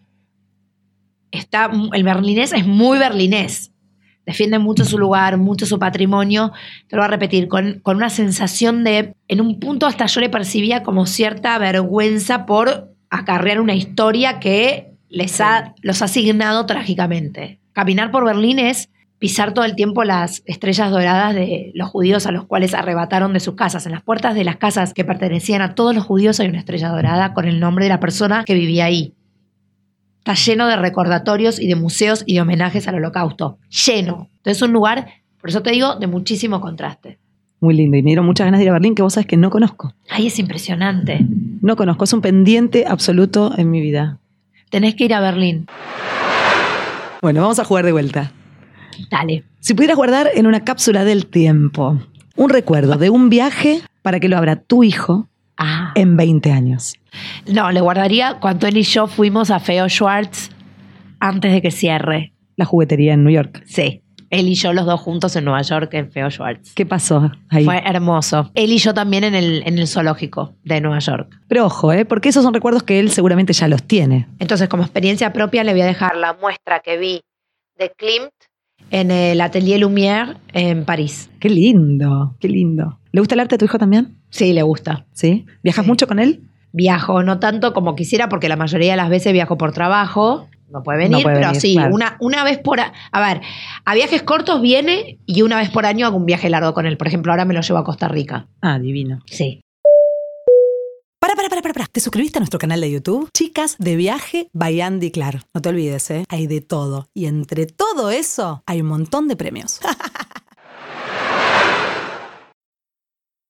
Está, 1.32 1.70
el 1.94 2.04
berlinés 2.04 2.54
es 2.54 2.66
muy 2.66 2.98
berlinés. 2.98 3.72
Defiende 4.26 4.60
mucho 4.60 4.84
su 4.84 4.98
lugar, 4.98 5.38
mucho 5.38 5.66
su 5.66 5.80
patrimonio. 5.80 6.52
Te 6.88 6.96
lo 6.96 7.02
voy 7.02 7.08
a 7.08 7.12
repetir, 7.12 7.48
con, 7.48 7.80
con 7.80 7.96
una 7.96 8.10
sensación 8.10 8.84
de, 8.84 9.16
en 9.30 9.40
un 9.42 9.60
punto 9.60 9.86
hasta 9.86 10.06
yo 10.06 10.20
le 10.20 10.30
percibía 10.30 10.84
como 10.84 11.06
cierta 11.06 11.58
vergüenza 11.58 12.46
por 12.46 12.94
acarrear 13.10 13.62
una 13.62 13.74
historia 13.74 14.40
que 14.40 14.98
les 15.10 15.40
ha, 15.40 15.74
los 15.82 16.02
ha 16.02 16.06
asignado 16.06 16.66
trágicamente. 16.66 17.60
Caminar 17.72 18.12
por 18.12 18.26
Berlín 18.26 18.60
es 18.60 18.90
pisar 19.20 19.54
todo 19.54 19.66
el 19.66 19.76
tiempo 19.76 20.04
las 20.04 20.44
estrellas 20.46 20.92
doradas 20.92 21.34
de 21.34 21.72
los 21.74 21.90
judíos 21.90 22.28
a 22.28 22.32
los 22.32 22.46
cuales 22.46 22.74
arrebataron 22.74 23.34
de 23.34 23.40
sus 23.40 23.56
casas. 23.56 23.86
En 23.86 23.94
las 23.94 24.04
puertas 24.04 24.36
de 24.36 24.44
las 24.44 24.58
casas 24.58 24.94
que 24.94 25.06
pertenecían 25.06 25.62
a 25.62 25.74
todos 25.74 25.96
los 25.96 26.06
judíos 26.06 26.40
hay 26.40 26.50
una 26.50 26.60
estrella 26.60 26.90
dorada 26.90 27.34
con 27.34 27.46
el 27.46 27.60
nombre 27.60 27.86
de 27.86 27.90
la 27.90 28.00
persona 28.00 28.44
que 28.46 28.54
vivía 28.54 28.86
ahí. 28.86 29.14
Está 30.28 30.34
lleno 30.52 30.68
de 30.68 30.76
recordatorios 30.76 31.58
y 31.58 31.68
de 31.68 31.76
museos 31.78 32.24
y 32.26 32.34
de 32.34 32.42
homenajes 32.42 32.86
al 32.90 32.96
holocausto. 32.96 33.60
Lleno. 33.70 34.28
Entonces 34.36 34.58
es 34.58 34.62
un 34.62 34.74
lugar, 34.74 35.08
por 35.40 35.50
eso 35.50 35.62
te 35.62 35.72
digo, 35.72 35.96
de 35.96 36.08
muchísimo 36.08 36.60
contraste. 36.60 37.18
Muy 37.62 37.74
lindo. 37.76 37.96
Y 37.96 38.02
me 38.02 38.08
dieron 38.10 38.26
muchas 38.26 38.44
ganas 38.44 38.58
de 38.60 38.66
ir 38.66 38.70
a 38.70 38.74
Berlín, 38.74 38.94
que 38.94 39.04
vos 39.04 39.14
sabes 39.14 39.26
que 39.26 39.38
no 39.38 39.50
conozco. 39.50 39.94
Ay, 40.10 40.28
es 40.28 40.38
impresionante. 40.38 41.26
No 41.62 41.78
conozco, 41.78 42.04
es 42.04 42.12
un 42.12 42.20
pendiente 42.20 42.84
absoluto 42.86 43.54
en 43.58 43.72
mi 43.72 43.80
vida. 43.80 44.20
Tenés 44.70 44.96
que 44.96 45.06
ir 45.06 45.14
a 45.14 45.22
Berlín. 45.22 45.66
Bueno, 47.22 47.40
vamos 47.40 47.60
a 47.60 47.64
jugar 47.64 47.86
de 47.86 47.94
vuelta. 47.94 48.34
Dale. 49.10 49.46
Si 49.62 49.76
pudieras 49.76 49.96
guardar 49.96 50.30
en 50.36 50.46
una 50.46 50.66
cápsula 50.66 51.06
del 51.06 51.28
tiempo 51.28 52.02
un 52.36 52.50
recuerdo 52.50 52.98
de 52.98 53.10
un 53.10 53.30
viaje 53.30 53.80
para 54.02 54.20
que 54.20 54.28
lo 54.28 54.38
abra 54.38 54.58
tu 54.58 54.84
hijo 54.84 55.30
Ah. 55.58 55.94
en 55.96 56.18
20 56.18 56.52
años. 56.52 56.96
No, 57.48 57.72
le 57.72 57.82
guardaría 57.82 58.36
cuando 58.40 58.68
él 58.68 58.78
y 58.78 58.84
yo 58.84 59.08
fuimos 59.08 59.52
a 59.52 59.60
Feo 59.60 59.88
Schwartz 59.90 60.50
antes 61.20 61.52
de 61.52 61.62
que 61.62 61.72
cierre. 61.72 62.34
La 62.56 62.66
juguetería 62.66 63.14
en 63.14 63.24
New 63.24 63.34
York. 63.34 63.64
Sí. 63.66 64.02
Él 64.30 64.50
y 64.50 64.56
yo 64.56 64.74
los 64.74 64.86
dos 64.86 65.00
juntos 65.00 65.36
en 65.38 65.46
Nueva 65.46 65.62
York 65.62 65.94
en 65.94 66.12
Feo 66.12 66.30
Schwartz. 66.30 66.74
¿Qué 66.74 66.86
pasó 66.86 67.32
ahí? 67.50 67.64
Fue 67.64 67.78
hermoso. 67.86 68.52
Él 68.56 68.74
y 68.74 68.78
yo 68.78 68.94
también 68.94 69.24
en 69.24 69.36
el, 69.36 69.64
en 69.66 69.78
el 69.80 69.88
zoológico 69.88 70.56
de 70.66 70.82
Nueva 70.82 71.00
York. 71.00 71.30
Pero 71.48 71.66
ojo, 71.68 71.94
¿eh? 71.94 72.04
porque 72.04 72.30
esos 72.30 72.44
son 72.44 72.54
recuerdos 72.54 72.84
que 72.84 73.00
él 73.00 73.10
seguramente 73.10 73.54
ya 73.54 73.68
los 73.70 73.84
tiene. 73.84 74.28
Entonces, 74.40 74.68
como 74.68 74.84
experiencia 74.84 75.32
propia, 75.32 75.64
le 75.64 75.72
voy 75.72 75.82
a 75.82 75.86
dejar 75.86 76.18
la 76.18 76.34
muestra 76.34 76.82
que 76.82 76.98
vi 76.98 77.22
de 77.78 77.92
Klimt 77.98 78.32
en 78.92 79.12
el 79.12 79.40
Atelier 79.40 79.80
Lumière 79.80 80.36
en 80.52 80.84
París. 80.84 81.30
Qué 81.40 81.50
lindo, 81.50 82.36
qué 82.42 82.50
lindo. 82.50 83.00
¿Le 83.14 83.22
gusta 83.22 83.36
el 83.36 83.40
arte 83.40 83.56
a 83.56 83.58
tu 83.58 83.66
hijo 83.66 83.78
también? 83.78 84.18
Sí, 84.30 84.52
le 84.52 84.62
gusta. 84.64 85.06
¿Sí? 85.14 85.46
¿Viajas 85.64 85.86
Sí. 85.86 85.90
mucho 85.90 86.06
con 86.08 86.20
él? 86.20 86.42
Viajo, 86.78 87.24
no 87.24 87.40
tanto 87.40 87.74
como 87.74 87.96
quisiera, 87.96 88.30
porque 88.30 88.48
la 88.48 88.56
mayoría 88.56 88.92
de 88.92 88.98
las 88.98 89.10
veces 89.10 89.34
viajo 89.34 89.58
por 89.58 89.72
trabajo. 89.72 90.48
No 90.70 90.84
puede 90.84 91.00
venir, 91.00 91.12
No 91.18 91.24
puede 91.24 91.38
pero 91.38 91.48
venir, 91.48 91.62
sí, 91.62 91.74
claro. 91.74 91.96
una, 91.96 92.18
una 92.20 92.44
vez 92.44 92.60
por... 92.60 92.80
A, 92.80 92.94
a 93.12 93.20
ver, 93.28 93.42
a 93.84 93.96
viajes 93.96 94.22
cortos 94.22 94.62
viene 94.62 95.18
y 95.26 95.42
una 95.42 95.58
vez 95.58 95.70
por 95.72 95.86
año 95.88 96.06
hago 96.06 96.18
un 96.18 96.26
viaje 96.26 96.50
largo 96.50 96.74
con 96.74 96.86
él. 96.86 96.98
Por 96.98 97.08
ejemplo, 97.08 97.32
ahora 97.32 97.46
me 97.46 97.54
lo 97.56 97.62
llevo 97.62 97.80
a 97.80 97.84
Costa 97.84 98.08
Rica. 98.08 98.48
Ah, 98.62 98.78
divino. 98.78 99.22
Sí. 99.26 99.62
Para, 101.20 101.36
para, 101.36 101.50
para, 101.50 101.62
para, 101.64 101.74
para. 101.74 101.86
¿Te 101.88 102.00
suscribiste 102.00 102.38
a 102.38 102.42
nuestro 102.42 102.60
canal 102.60 102.80
de 102.80 102.92
YouTube? 102.92 103.30
Chicas 103.34 103.76
de 103.80 103.96
viaje 103.96 104.50
by 104.54 104.80
Andy 104.82 105.10
Clark. 105.10 105.42
No 105.54 105.62
te 105.62 105.70
olvides, 105.70 106.12
¿eh? 106.12 106.26
Hay 106.30 106.46
de 106.46 106.62
todo. 106.62 107.08
Y 107.14 107.26
entre 107.26 107.66
todo 107.66 108.12
eso, 108.12 108.62
hay 108.68 108.82
un 108.82 108.88
montón 108.88 109.28
de 109.28 109.36
premios. 109.36 109.80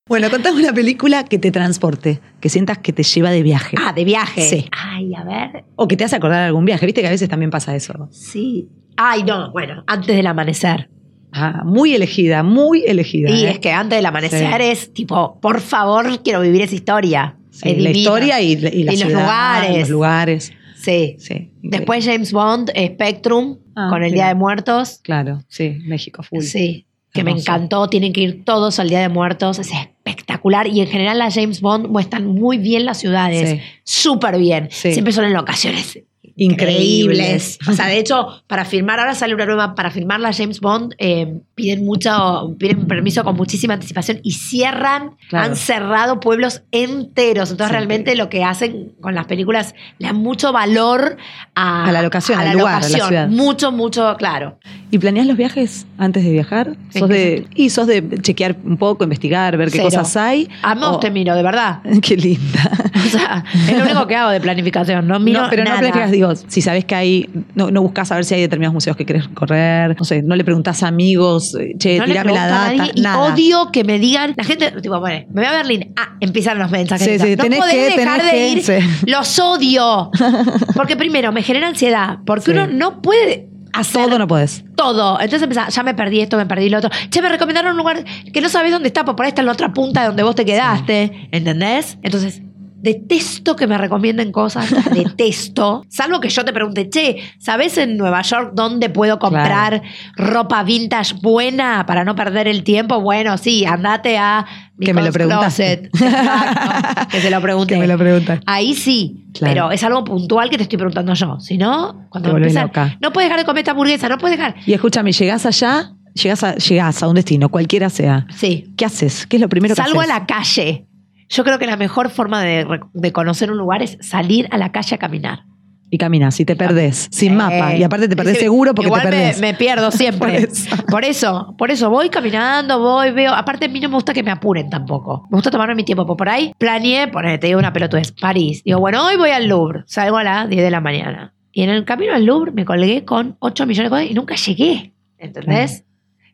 Bueno, 0.07 0.29
contame 0.29 0.59
una 0.61 0.73
película 0.73 1.25
que 1.25 1.37
te 1.37 1.51
transporte, 1.51 2.19
que 2.39 2.49
sientas 2.49 2.77
que 2.77 2.93
te 2.93 3.03
lleva 3.03 3.29
de 3.31 3.43
viaje. 3.43 3.75
Ah, 3.79 3.91
de 3.93 4.05
viaje. 4.05 4.41
Sí. 4.41 4.65
Ay, 4.71 5.13
a 5.15 5.23
ver. 5.23 5.65
O 5.75 5.87
que 5.87 5.97
te 5.97 6.03
hace 6.05 6.15
acordar 6.15 6.39
de 6.41 6.45
algún 6.47 6.65
viaje. 6.65 6.85
Viste 6.85 7.01
que 7.01 7.07
a 7.07 7.11
veces 7.11 7.27
también 7.29 7.51
pasa 7.51 7.75
eso. 7.75 8.07
Sí. 8.11 8.69
Ay, 8.95 9.23
no, 9.23 9.51
bueno, 9.51 9.83
antes 9.87 10.15
del 10.15 10.25
amanecer. 10.27 10.89
Ah, 11.33 11.61
muy 11.65 11.93
elegida, 11.93 12.41
muy 12.41 12.83
elegida. 12.85 13.29
Y 13.29 13.45
¿eh? 13.45 13.49
es 13.51 13.59
que 13.59 13.71
antes 13.71 13.97
del 13.97 14.05
amanecer 14.05 14.61
Sí. 14.61 14.67
es 14.67 14.93
tipo, 14.93 15.39
por 15.41 15.59
favor, 15.59 16.23
quiero 16.23 16.41
vivir 16.41 16.61
esa 16.61 16.75
historia. 16.75 17.37
Sí, 17.51 17.69
Es 17.69 17.77
la 17.83 17.89
historia 17.91 18.41
y, 18.41 18.53
y 18.53 18.83
la 18.83 18.93
Y 18.93 18.97
los 18.97 19.11
lugares. 19.11 19.79
Los 19.79 19.89
lugares. 19.89 20.53
Sí. 20.75 21.15
Sí. 21.19 21.51
Después 21.61 22.05
James 22.05 22.31
Bond, 22.31 22.69
Spectrum, 22.69 23.57
Ah, 23.75 23.89
con 23.91 24.03
el. 24.03 24.11
Día 24.13 24.27
de 24.29 24.35
Muertos. 24.35 24.99
Claro, 25.03 25.43
sí, 25.49 25.77
México 25.85 26.23
full. 26.23 26.41
Sí. 26.41 26.85
Que 27.13 27.23
me 27.23 27.31
encantó, 27.31 27.87
tienen 27.89 28.13
que 28.13 28.21
ir 28.21 28.43
todos 28.43 28.79
al 28.79 28.89
Día 28.89 28.99
de 29.01 29.09
Muertos, 29.09 29.59
es 29.59 29.71
espectacular. 30.09 30.67
Y 30.67 30.81
en 30.81 30.87
general 30.87 31.19
las 31.19 31.35
James 31.35 31.61
Bond 31.61 31.87
muestran 31.87 32.25
muy 32.27 32.57
bien 32.57 32.85
las 32.85 32.97
ciudades, 32.99 33.49
Sí. 33.49 33.59
súper 33.83 34.37
bien. 34.37 34.67
Sí. 34.71 34.93
Siempre 34.93 35.13
son 35.13 35.25
en 35.25 35.33
locaciones 35.33 35.99
Increíbles. 36.37 37.57
O 37.67 37.73
sea, 37.73 37.87
de 37.87 37.97
hecho, 37.99 38.43
para 38.47 38.65
filmar, 38.65 38.99
ahora 38.99 39.15
sale 39.15 39.33
una 39.33 39.45
nueva, 39.45 39.75
para 39.75 39.91
filmar 39.91 40.19
la 40.19 40.33
James 40.33 40.59
Bond, 40.59 40.93
eh, 40.97 41.33
piden 41.55 41.85
mucho, 41.85 42.55
piden 42.59 42.85
permiso 42.87 43.23
con 43.23 43.35
muchísima 43.35 43.73
anticipación 43.73 44.19
y 44.23 44.31
cierran, 44.33 45.11
Claro. 45.29 45.45
han 45.51 45.55
cerrado 45.55 46.19
pueblos 46.19 46.61
enteros. 46.71 47.51
Entonces, 47.51 47.67
Sí. 47.67 47.73
realmente 47.73 48.15
lo 48.15 48.29
que 48.29 48.43
hacen 48.43 48.93
con 49.01 49.15
las 49.15 49.25
películas 49.25 49.75
le 49.99 50.07
dan 50.07 50.17
mucho 50.17 50.51
valor 50.53 51.17
a, 51.55 51.85
A 51.85 51.91
la 51.91 52.01
locación, 52.01 52.37
a 52.37 52.41
al 52.41 52.47
la 52.49 52.53
lugar, 52.53 52.75
a 52.75 52.79
la 52.79 52.87
locación. 52.87 53.07
ciudad. 53.07 53.27
Mucho, 53.29 53.71
mucho, 53.71 54.15
claro. 54.17 54.59
¿Y 54.91 54.99
planeas 54.99 55.27
los 55.27 55.35
viajes 55.37 55.85
antes 55.97 56.23
de 56.23 56.31
viajar? 56.31 56.77
¿En 56.93 56.99
¿Sos 56.99 57.09
de, 57.09 57.47
y 57.55 57.69
sos 57.69 57.87
de 57.87 58.19
chequear 58.21 58.55
un 58.63 58.77
poco, 58.77 59.03
investigar, 59.03 59.57
ver 59.57 59.67
qué 59.69 59.77
Cero. 59.79 59.85
cosas 59.85 60.15
hay. 60.15 60.47
Amos 60.61 60.95
O- 60.97 60.99
te 60.99 61.11
miro, 61.11 61.35
de 61.35 61.43
verdad. 61.43 61.79
Qué 62.01 62.15
linda. 62.15 62.71
O 62.97 63.09
sea, 63.09 63.43
es 63.53 63.77
lo 63.77 63.85
único 63.85 64.05
que 64.07 64.15
hago 64.15 64.31
de 64.31 64.41
planificación. 64.41 65.07
No 65.07 65.17
miro 65.19 65.43
no, 65.43 65.49
pero 65.49 65.63
nada. 65.63 65.75
no 65.75 65.79
planificas, 65.81 66.11
digo, 66.11 66.26
si 66.35 66.61
sabes 66.61 66.85
que 66.85 66.95
hay, 66.95 67.29
no, 67.55 67.71
no 67.71 67.81
buscas 67.81 68.07
saber 68.07 68.25
si 68.25 68.35
hay 68.35 68.41
determinados 68.41 68.73
museos 68.73 68.95
que 68.95 69.05
querés 69.05 69.27
correr, 69.29 69.95
no 69.97 70.05
sé, 70.05 70.21
no 70.21 70.35
le 70.35 70.43
preguntás 70.43 70.83
a 70.83 70.87
amigos, 70.87 71.55
eh, 71.55 71.75
che, 71.77 71.97
No 71.99 72.05
tirame 72.05 72.33
la 72.33 72.47
data, 72.47 72.75
nadie 72.75 72.91
y 72.95 73.01
nada. 73.01 73.19
odio 73.19 73.71
que 73.71 73.83
me 73.83 73.99
digan, 73.99 74.33
la 74.35 74.43
gente, 74.43 74.71
tipo, 74.81 74.99
bueno, 74.99 75.25
me 75.33 75.41
voy 75.41 75.45
a 75.45 75.57
Berlín, 75.57 75.93
ah, 75.97 76.15
empiezan 76.19 76.57
los 76.59 76.71
mensajes. 76.71 77.07
Sí, 77.07 77.19
sí, 77.19 77.35
no 77.35 77.43
tenés 77.43 77.59
podés 77.59 77.73
que, 77.75 77.97
dejar 77.97 78.19
tenés 78.19 78.31
de 78.31 78.37
que, 78.37 78.49
ir, 78.49 78.63
sí. 78.63 79.05
los 79.05 79.39
odio. 79.39 80.11
Porque 80.75 80.95
primero, 80.95 81.31
me 81.31 81.43
genera 81.43 81.67
ansiedad, 81.67 82.19
porque 82.25 82.51
uno 82.51 82.67
no 82.67 83.01
puede 83.01 83.47
hacer 83.73 84.05
Todo 84.05 84.17
no 84.17 84.27
podés. 84.27 84.63
todo. 84.75 85.15
Entonces 85.19 85.43
empezás, 85.43 85.75
ya 85.75 85.83
me 85.83 85.93
perdí 85.93 86.21
esto, 86.21 86.37
me 86.37 86.45
perdí 86.45 86.69
lo 86.69 86.79
otro. 86.79 86.89
Che, 87.09 87.21
me 87.21 87.29
recomendaron 87.29 87.71
un 87.71 87.77
lugar 87.77 88.03
que 88.33 88.41
no 88.41 88.49
sabés 88.49 88.71
dónde 88.71 88.87
está, 88.87 89.05
porque 89.05 89.17
por 89.17 89.25
ahí 89.25 89.29
está 89.29 89.41
en 89.41 89.45
la 89.47 89.51
otra 89.51 89.73
punta 89.73 90.01
de 90.01 90.07
donde 90.07 90.23
vos 90.23 90.35
te 90.35 90.45
quedaste. 90.45 91.29
¿Entendés? 91.31 91.97
Entonces, 92.01 92.41
detesto 92.79 93.55
que 93.55 93.67
me 93.67 93.77
recomienden 93.77 94.31
cosas, 94.31 94.73
detesto. 94.93 95.83
Salvo 95.89 96.19
que 96.19 96.29
yo 96.29 96.45
te 96.45 96.53
pregunte, 96.53 96.89
che, 96.89 97.17
¿sabés 97.39 97.77
en 97.77 97.97
Nueva 97.97 98.21
York 98.21 98.51
dónde 98.53 98.89
puedo 98.89 99.19
comprar 99.19 99.81
ropa 100.15 100.63
vintage 100.63 101.15
buena 101.21 101.85
para 101.85 102.03
no 102.03 102.15
perder 102.15 102.47
el 102.47 102.63
tiempo? 102.63 103.01
Bueno, 103.01 103.37
sí, 103.37 103.65
andate 103.65 104.17
a 104.17 104.45
Que 104.79 104.93
me. 104.93 105.09
Closet. 105.11 105.89
Exacto, 105.93 107.07
que 107.09 107.19
te 107.19 107.29
lo 107.29 107.41
pregunté. 107.41 107.73
Que 107.75 107.79
me 107.79 107.87
lo 107.87 107.97
preguntas. 107.97 108.39
Ahí 108.45 108.73
sí, 108.75 109.25
Claro. 109.33 109.53
pero 109.53 109.71
es 109.71 109.83
algo 109.83 110.03
puntual 110.03 110.49
que 110.49 110.57
te 110.57 110.63
estoy 110.63 110.77
preguntando 110.77 111.13
yo. 111.13 111.39
Si 111.39 111.57
no, 111.57 112.07
cuando 112.09 112.35
empiezan, 112.35 112.71
no 113.01 113.11
puedes 113.11 113.29
dejar 113.29 113.39
de 113.39 113.45
comer 113.45 113.59
esta 113.61 113.71
hamburguesa, 113.71 114.09
no 114.09 114.17
puedes 114.17 114.37
dejar. 114.37 114.55
Y 114.65 114.73
escúchame, 114.73 115.11
llegás 115.11 115.45
allá, 115.45 115.91
llegás 116.13 116.43
a, 116.43 116.55
llegás 116.55 117.03
a 117.03 117.07
un 117.07 117.15
destino, 117.15 117.49
cualquiera 117.49 117.89
sea. 117.89 118.25
Sí. 118.35 118.73
¿Qué 118.77 118.85
haces? 118.85 119.25
¿Qué 119.27 119.37
es 119.37 119.41
lo 119.41 119.49
primero 119.49 119.75
que 119.75 119.81
Salgo 119.81 119.99
a 119.99 120.03
haces? 120.03 120.15
la 120.15 120.25
calle. 120.25 120.86
Yo 121.29 121.43
creo 121.43 121.59
que 121.59 121.65
la 121.67 121.77
mejor 121.77 122.09
forma 122.09 122.41
de, 122.43 122.65
de 122.93 123.11
conocer 123.11 123.51
un 123.51 123.57
lugar 123.57 123.81
es 123.83 123.97
salir 124.01 124.47
a 124.51 124.57
la 124.57 124.71
calle 124.71 124.95
a 124.95 124.97
caminar. 124.97 125.43
Y 125.89 125.97
caminas 125.97 126.37
y 126.41 126.43
te 126.43 126.57
perdés, 126.57 127.07
sin 127.11 127.31
Eh, 127.31 127.35
mapa. 127.37 127.73
Y 127.75 127.81
aparte 127.81 128.09
te 128.09 128.15
perdés 128.17 128.35
sí, 128.35 128.43
seguro 128.43 128.75
porque 128.75 128.87
igual 128.87 129.03
te 129.03 129.07
me- 129.09 129.15
perdés. 129.15 129.39
Me, 129.39 129.53
pierdo 129.53 129.89
siempre. 129.91 130.19
Por 130.19 130.49
eso. 130.49 130.75
por 130.89 131.05
eso, 131.05 131.55
por 131.57 131.71
eso 131.71 131.89
voy 131.89 132.09
caminando, 132.09 132.77
voy, 132.79 133.11
veo. 133.11 133.33
Aparte, 133.33 133.65
a 133.65 133.69
mí 133.69 133.79
no 133.79 133.87
me 133.87 133.95
gusta 133.95 134.13
que 134.13 134.21
me 134.21 134.31
apuren 134.31 134.69
tampoco. 134.69 135.25
Me 135.31 135.37
gusta 135.37 135.49
tomarme 135.49 135.75
mi 135.75 135.83
tiempo. 135.85 136.05
Por 136.17 136.27
ahí 136.27 136.51
planeé, 136.57 137.07
ponete, 137.07 137.37
te 137.37 137.47
digo 137.47 137.59
una 137.59 137.71
pelotudez, 137.71 138.11
París. 138.11 138.61
Digo, 138.65 138.79
bueno, 138.81 139.05
hoy 139.05 139.15
voy 139.15 139.29
al 139.29 139.47
Louvre. 139.47 139.83
Salgo 139.85 140.17
a 140.17 140.23
las 140.25 140.49
10 140.49 140.61
de 140.61 140.71
la 140.71 140.81
mañana. 140.81 141.33
Y 141.53 141.61
en 141.63 141.69
el 141.69 141.85
camino 141.85 142.13
al 142.13 142.25
Louvre 142.25 142.51
me 142.51 142.65
colgué 142.65 143.05
con 143.05 143.37
8 143.39 143.65
millones 143.65 143.89
de 143.89 143.95
cosas 143.97 144.11
y 144.11 144.13
nunca 144.13 144.35
llegué. 144.35 144.93
¿Entendés? 145.17 145.85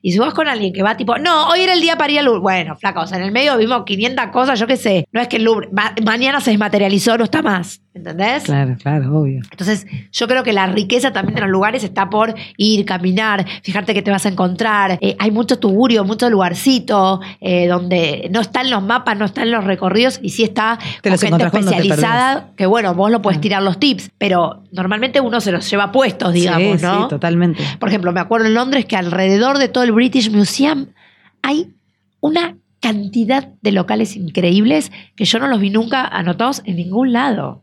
Y 0.05 0.11
si 0.11 0.19
vas 0.19 0.33
con 0.33 0.49
alguien 0.49 0.73
que 0.73 0.83
va 0.83 0.97
tipo, 0.97 1.17
no, 1.17 1.47
hoy 1.47 1.61
era 1.61 1.73
el 1.73 1.79
día 1.79 1.97
para 1.97 2.11
ir 2.11 2.19
al. 2.19 2.39
Bueno, 2.39 2.75
flaca, 2.75 2.99
o 2.99 3.07
sea, 3.07 3.17
en 3.17 3.23
el 3.23 3.31
medio 3.31 3.55
vimos 3.57 3.83
500 3.85 4.27
cosas, 4.27 4.59
yo 4.59 4.67
qué 4.67 4.75
sé. 4.75 5.05
No 5.13 5.21
es 5.21 5.29
que 5.29 5.37
el 5.37 5.43
Louvre 5.45 5.69
ma- 5.71 5.95
mañana 6.03 6.41
se 6.41 6.51
desmaterializó, 6.51 7.17
no 7.17 7.23
está 7.23 7.41
más. 7.41 7.81
¿Entendés? 7.95 8.43
Claro, 8.45 8.75
claro, 8.81 9.19
obvio. 9.19 9.41
Entonces, 9.51 9.85
yo 10.11 10.27
creo 10.27 10.43
que 10.43 10.51
la 10.51 10.65
riqueza 10.65 11.13
también 11.13 11.35
de 11.35 11.41
los 11.41 11.49
lugares 11.51 11.83
está 11.83 12.09
por 12.09 12.33
ir, 12.57 12.85
caminar, 12.85 13.45
fijarte 13.61 13.93
que 13.93 14.01
te 14.01 14.09
vas 14.09 14.25
a 14.25 14.29
encontrar. 14.29 14.97
Eh, 14.99 15.15
hay 15.19 15.29
mucho 15.29 15.59
tugurio, 15.59 16.03
mucho 16.03 16.27
lugarcito, 16.31 17.21
eh, 17.39 17.67
donde 17.67 18.29
no 18.31 18.41
están 18.41 18.71
los 18.71 18.81
mapas, 18.81 19.15
no 19.15 19.25
están 19.25 19.51
los 19.51 19.63
recorridos, 19.63 20.19
y 20.23 20.29
sí 20.29 20.43
está 20.43 20.79
Te 21.03 21.11
con 21.11 21.19
gente 21.19 21.37
te 21.37 21.59
especializada, 21.59 22.49
que 22.55 22.65
bueno, 22.65 22.95
vos 22.95 23.11
lo 23.11 23.21
puedes 23.21 23.39
tirar 23.39 23.61
los 23.61 23.79
tips, 23.79 24.09
pero 24.17 24.63
normalmente 24.71 25.21
uno 25.21 25.39
se 25.39 25.51
los 25.51 25.69
lleva 25.69 25.91
puestos, 25.91 26.33
digamos, 26.33 26.81
sí, 26.81 26.85
¿no? 26.87 27.03
sí, 27.03 27.09
totalmente. 27.09 27.63
Por 27.79 27.89
ejemplo, 27.89 28.11
me 28.11 28.21
acuerdo 28.21 28.47
en 28.47 28.55
Londres 28.55 28.85
que 28.85 28.95
alrededor 28.95 29.59
de 29.59 29.67
todo 29.67 29.83
el 29.83 29.91
British 29.91 30.31
Museum 30.31 30.87
hay 31.43 31.73
una 32.21 32.55
cantidad 32.83 33.49
de 33.61 33.71
locales 33.71 34.17
increíbles 34.17 34.91
que 35.15 35.25
yo 35.25 35.39
no 35.39 35.47
los 35.47 35.61
vi 35.61 35.69
nunca 35.69 36.05
anotados 36.05 36.61
en 36.65 36.75
ningún 36.75 37.13
lado. 37.13 37.62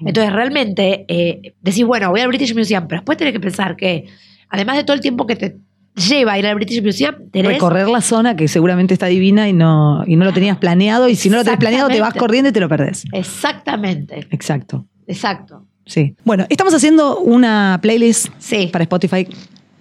Mm. 0.00 0.08
Entonces, 0.08 0.32
realmente, 0.32 1.04
eh, 1.08 1.54
decís, 1.60 1.84
bueno, 1.84 2.10
voy 2.10 2.20
al 2.20 2.28
British 2.28 2.54
Museum, 2.54 2.86
pero 2.88 3.00
después 3.00 3.18
tenés 3.18 3.32
que 3.32 3.40
pensar 3.40 3.76
que, 3.76 4.06
además 4.48 4.76
de 4.76 4.84
todo 4.84 4.94
el 4.94 5.00
tiempo 5.00 5.26
que 5.26 5.36
te 5.36 5.56
lleva 5.94 6.32
a 6.32 6.38
ir 6.38 6.46
al 6.46 6.54
British 6.54 6.82
Museum, 6.82 7.14
tenés... 7.30 7.52
Recorrer 7.52 7.88
la 7.88 8.00
zona 8.00 8.36
que 8.36 8.48
seguramente 8.48 8.94
está 8.94 9.06
divina 9.06 9.48
y 9.48 9.52
no, 9.52 10.04
y 10.06 10.16
no 10.16 10.24
lo 10.24 10.32
tenías 10.32 10.58
planeado, 10.58 11.08
y 11.08 11.16
si 11.16 11.30
no 11.30 11.36
lo 11.36 11.44
tenés 11.44 11.58
planeado, 11.58 11.88
te 11.88 12.00
vas 12.00 12.14
corriendo 12.14 12.50
y 12.50 12.52
te 12.52 12.60
lo 12.60 12.68
perdés. 12.68 13.04
Exactamente. 13.12 14.26
Exacto. 14.30 14.86
Exacto. 15.06 15.66
Sí. 15.86 16.14
Bueno, 16.24 16.46
estamos 16.48 16.72
haciendo 16.72 17.18
una 17.18 17.80
playlist 17.82 18.28
para 18.70 18.84
Spotify 18.84 19.26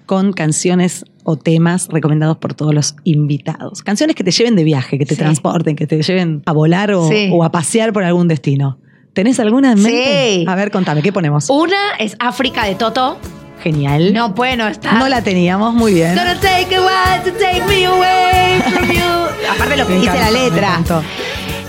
con 0.10 0.34
canciones 0.34 1.06
o 1.24 1.38
temas 1.38 1.88
recomendados 1.88 2.38
por 2.38 2.56
todos 2.56 2.74
los 2.74 2.96
invitados. 3.04 3.84
Canciones 3.84 4.16
que 4.16 4.24
te 4.24 4.32
lleven 4.32 4.56
de 4.56 4.64
viaje, 4.64 4.98
que 4.98 5.06
te 5.06 5.16
transporten, 5.16 5.76
que 5.76 5.86
te 5.86 6.02
lleven 6.02 6.42
a 6.48 6.52
volar 6.52 6.92
o, 6.94 7.44
a 7.44 7.52
pasear 7.52 7.94
por 7.94 8.04
algún 8.04 8.28
destino. 8.28 8.80
¿Tenés 9.14 9.40
alguna 9.40 9.72
en 9.72 9.82
mente? 9.82 10.36
Sí. 10.40 10.46
A 10.48 10.56
ver, 10.56 10.72
contame, 10.72 11.02
¿qué 11.02 11.12
ponemos? 11.12 11.50
Una 11.50 11.96
es 12.00 12.16
África 12.20 12.66
de 12.66 12.76
Toto. 12.76 13.18
Genial. 13.62 14.14
No, 14.14 14.30
bueno, 14.30 14.68
está. 14.68 14.94
No 14.94 15.10
la 15.10 15.22
teníamos, 15.22 15.74
muy 15.74 15.94
bien. 15.94 16.16
take 16.16 16.76
a 16.76 17.24
to 17.24 17.32
take 17.34 17.66
me 17.68 17.86
away 17.86 18.62
from 18.72 18.90
you. 18.90 19.02
Aparte 19.54 19.76
lo 19.78 19.86
que 19.88 19.96
dice 19.96 20.18
la 20.18 20.32
letra. 20.32 20.82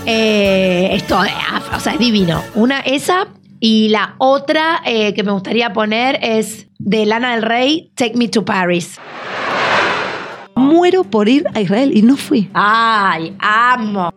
Eh, 0.05 0.89
esto, 0.93 1.23
eh, 1.23 1.29
o 1.75 1.79
sea, 1.79 1.93
es 1.93 1.99
divino. 1.99 2.41
Una, 2.55 2.79
esa, 2.79 3.27
y 3.59 3.89
la 3.89 4.15
otra 4.17 4.81
eh, 4.85 5.13
que 5.13 5.23
me 5.23 5.31
gustaría 5.31 5.73
poner 5.73 6.19
es 6.21 6.67
de 6.79 7.05
Lana 7.05 7.33
del 7.33 7.43
Rey, 7.43 7.91
Take 7.95 8.15
Me 8.15 8.27
to 8.27 8.45
Paris. 8.45 8.97
Muero 10.55 11.03
por 11.03 11.27
ir 11.27 11.45
a 11.53 11.61
Israel 11.61 11.91
y 11.95 12.01
no 12.01 12.17
fui. 12.17 12.49
Ay, 12.53 13.35
amo. 13.39 14.13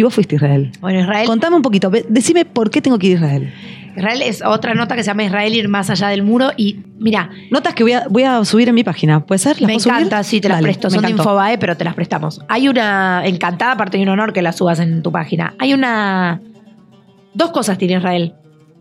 ¿Y 0.00 0.02
vos 0.02 0.14
fuiste 0.14 0.34
a 0.34 0.36
Israel? 0.36 0.72
Bueno, 0.80 1.00
Israel. 1.00 1.26
Contame 1.26 1.56
un 1.56 1.60
poquito, 1.60 1.90
decime 2.08 2.46
por 2.46 2.70
qué 2.70 2.80
tengo 2.80 2.98
que 2.98 3.08
ir 3.08 3.12
a 3.12 3.20
Israel. 3.20 3.52
Israel 3.94 4.22
es 4.22 4.42
otra 4.42 4.72
nota 4.72 4.96
que 4.96 5.02
se 5.02 5.08
llama 5.08 5.24
Israel 5.24 5.54
ir 5.54 5.68
más 5.68 5.90
allá 5.90 6.08
del 6.08 6.22
muro 6.22 6.52
y 6.56 6.78
mira. 6.98 7.28
Notas 7.50 7.74
que 7.74 7.82
voy 7.82 7.92
a, 7.92 8.08
voy 8.08 8.22
a 8.22 8.42
subir 8.46 8.70
en 8.70 8.76
mi 8.76 8.82
página, 8.82 9.26
¿puede 9.26 9.40
ser? 9.40 9.60
me 9.60 9.74
encanta, 9.74 10.22
sí, 10.22 10.40
te 10.40 10.48
las 10.48 10.62
presto. 10.62 10.88
Son 10.88 11.02
de 11.02 11.10
Infobae, 11.10 11.58
pero 11.58 11.76
te 11.76 11.84
las 11.84 11.94
prestamos. 11.94 12.40
Hay 12.48 12.66
una, 12.66 13.26
encantada, 13.26 13.72
aparte 13.72 13.98
de 13.98 14.04
un 14.04 14.08
honor 14.08 14.32
que 14.32 14.40
las 14.40 14.56
subas 14.56 14.78
en 14.78 15.02
tu 15.02 15.12
página. 15.12 15.52
Hay 15.58 15.74
una 15.74 16.40
Dos 17.34 17.50
cosas 17.50 17.76
tiene 17.76 17.98
Israel. 17.98 18.32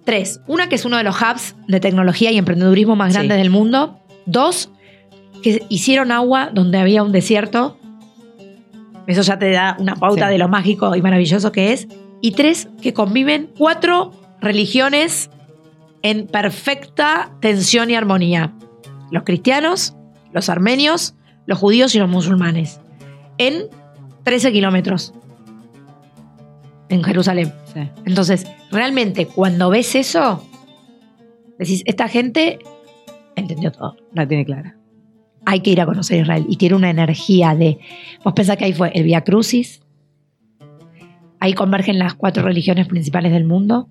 Tres. 0.05 0.39
Una 0.47 0.69
que 0.69 0.75
es 0.75 0.85
uno 0.85 0.95
de 0.95 1.03
los 1.03 1.17
hubs 1.21 1.57
de 1.67 1.81
tecnología 1.81 2.31
y 2.31 2.37
emprendedurismo 2.37 2.95
más 2.95 3.11
grandes 3.11 3.37
del 3.37 3.49
mundo. 3.49 3.99
Dos, 4.25 4.71
que 5.43 5.65
hicieron 5.67 6.13
agua 6.13 6.49
donde 6.53 6.77
había 6.77 7.03
un 7.03 7.11
desierto. 7.11 7.77
Eso 9.09 9.23
ya 9.23 9.39
te 9.39 9.49
da 9.49 9.75
una 9.79 9.95
pauta 9.95 10.29
de 10.29 10.37
lo 10.37 10.47
mágico 10.47 10.95
y 10.95 11.01
maravilloso 11.01 11.51
que 11.51 11.73
es. 11.73 11.87
Y 12.21 12.33
tres, 12.33 12.69
que 12.79 12.93
conviven 12.93 13.49
cuatro 13.57 14.11
religiones 14.39 15.31
en 16.03 16.27
perfecta 16.27 17.31
tensión 17.41 17.89
y 17.89 17.95
armonía. 17.95 18.53
Los 19.09 19.23
cristianos, 19.23 19.95
los 20.31 20.47
armenios, 20.49 21.15
los 21.47 21.57
judíos 21.57 21.95
y 21.95 21.97
los 21.97 22.07
musulmanes. 22.07 22.81
En 23.39 23.63
13 24.25 24.51
kilómetros. 24.51 25.11
En 26.89 27.03
Jerusalén. 27.03 27.51
Entonces, 28.05 28.45
realmente, 28.69 29.25
cuando 29.25 29.71
ves 29.71 29.95
eso, 29.95 30.47
decís, 31.57 31.81
esta 31.87 32.07
gente 32.07 32.59
entendió 33.35 33.71
todo. 33.71 33.95
La 34.13 34.27
tiene 34.27 34.45
clara. 34.45 34.78
Hay 35.49 35.61
que 35.61 35.71
ir 35.71 35.81
a 35.81 35.87
conocer 35.87 36.21
Israel. 36.21 36.45
Y 36.47 36.57
tiene 36.57 36.75
una 36.75 36.91
energía 36.91 37.55
de. 37.55 37.79
Vos 38.23 38.33
pensás 38.33 38.55
que 38.55 38.65
ahí 38.65 38.73
fue 38.73 38.91
el 38.93 39.03
Via 39.03 39.21
Crucis. 39.21 39.81
Ahí 41.39 41.53
convergen 41.53 41.97
las 41.97 42.13
cuatro 42.13 42.43
religiones 42.43 42.87
principales 42.87 43.31
del 43.31 43.45
mundo. 43.45 43.89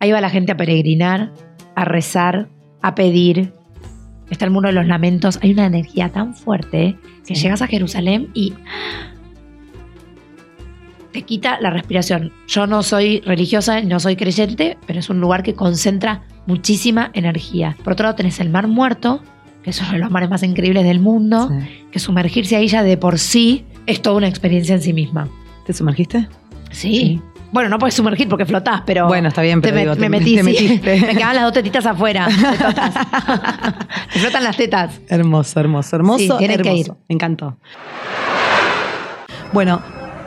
Ahí 0.00 0.10
va 0.10 0.20
la 0.20 0.28
gente 0.28 0.50
a 0.50 0.56
peregrinar, 0.56 1.32
a 1.76 1.84
rezar, 1.84 2.48
a 2.82 2.96
pedir. 2.96 3.52
Está 4.28 4.46
el 4.46 4.50
muro 4.50 4.66
de 4.66 4.74
los 4.74 4.88
lamentos. 4.88 5.38
Hay 5.42 5.52
una 5.52 5.66
energía 5.66 6.08
tan 6.08 6.34
fuerte 6.34 6.98
que 7.24 7.36
llegas 7.36 7.62
a 7.62 7.68
Jerusalén 7.68 8.28
y 8.34 8.52
te 11.12 11.22
quita 11.22 11.60
la 11.60 11.70
respiración. 11.70 12.32
Yo 12.48 12.66
no 12.66 12.82
soy 12.82 13.20
religiosa, 13.20 13.80
no 13.80 14.00
soy 14.00 14.16
creyente, 14.16 14.76
pero 14.88 14.98
es 14.98 15.08
un 15.08 15.20
lugar 15.20 15.44
que 15.44 15.54
concentra 15.54 16.24
muchísima 16.46 17.12
energía. 17.14 17.76
Por 17.84 17.92
otro 17.92 18.06
lado, 18.06 18.16
tenés 18.16 18.40
el 18.40 18.50
Mar 18.50 18.66
Muerto, 18.66 19.22
es 19.66 19.80
uno 19.80 19.92
de 19.92 19.98
los 19.98 20.10
mares 20.10 20.30
más 20.30 20.42
increíbles 20.42 20.84
del 20.84 21.00
mundo, 21.00 21.50
que 21.90 21.98
sumergirse 21.98 22.56
ahí 22.56 22.68
ya 22.68 22.82
de 22.82 22.96
por 22.96 23.18
sí 23.18 23.64
es 23.86 24.00
toda 24.00 24.16
una 24.16 24.28
experiencia 24.28 24.74
en 24.74 24.80
sí 24.80 24.92
misma. 24.92 25.28
¿Te 25.66 25.72
sumergiste? 25.72 26.28
Sí. 26.70 27.20
Bueno, 27.52 27.68
no 27.68 27.78
puedes 27.78 27.94
sumergir 27.94 28.28
porque 28.28 28.44
flotás, 28.44 28.82
pero. 28.84 29.06
Bueno, 29.06 29.28
está 29.28 29.42
bien, 29.42 29.60
pero 29.60 29.74
me, 29.74 29.80
digo, 29.82 29.96
me 29.96 30.08
metí. 30.08 30.36
me 30.82 31.14
quedaban 31.14 31.36
las 31.36 31.44
dos 31.44 31.52
tetitas 31.52 31.86
afuera. 31.86 32.28
me 34.14 34.20
flotan 34.20 34.44
las 34.44 34.56
tetas. 34.56 35.00
Hermoso, 35.08 35.58
hermoso, 35.58 35.96
hermoso. 35.96 36.38
Sí, 36.38 36.46
que 36.46 36.74
ir. 36.74 36.92
Me 37.08 37.14
encantó. 37.14 37.56
Bueno, 39.52 39.80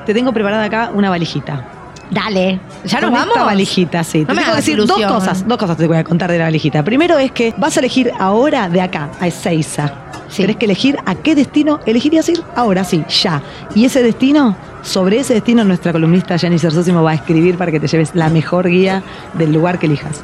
te 0.06 0.14
tengo 0.14 0.34
preparada 0.34 0.64
acá 0.66 0.92
una 0.94 1.10
valijita. 1.10 1.79
Dale, 2.10 2.60
¿ya 2.86 3.02
nos 3.02 3.12
vamos? 3.12 3.36
Esta 3.36 3.44
valijita, 3.44 4.04
sí. 4.04 4.26
te 4.26 4.34
tengo 4.34 4.50
que 4.50 4.56
decir 4.56 4.78
dos 4.78 5.02
cosas. 5.06 5.48
Dos 5.48 5.58
cosas 5.58 5.78
te 5.78 5.88
voy 5.88 5.98
a 5.98 6.04
contar 6.04 6.32
de 6.32 6.40
la 6.40 6.46
valijita. 6.46 6.84
Primero 6.84 7.18
es 7.18 7.32
que 7.32 7.54
vas 7.58 7.78
a 7.78 7.80
elegir 7.82 8.12
ahora 8.18 8.68
de 8.68 8.82
acá, 8.82 9.10
a 9.20 9.28
Ezeiza. 9.28 9.94
Sí. 10.28 10.44
Tenés 10.44 10.58
que 10.58 10.66
elegir 10.66 10.98
a 11.06 11.16
qué 11.16 11.36
destino 11.36 11.80
elegirías 11.86 12.28
ir 12.30 12.44
ahora, 12.56 12.84
sí, 12.84 13.04
ya. 13.10 13.42
Y 13.76 13.86
ese 13.86 14.04
destino, 14.04 14.56
sobre 14.82 15.20
ese 15.20 15.34
destino, 15.36 15.64
nuestra 15.64 15.92
columnista 15.92 16.38
Jenny 16.38 16.60
Sersósimo 16.60 17.04
va 17.04 17.12
a 17.12 17.16
escribir 17.16 17.58
para 17.58 17.72
que 17.72 17.80
te 17.80 17.88
lleves 17.88 18.12
la 18.14 18.30
mejor 18.30 18.68
guía 18.68 19.04
del 19.34 19.54
lugar 19.54 19.80
que 19.80 19.88
elijas. 19.88 20.22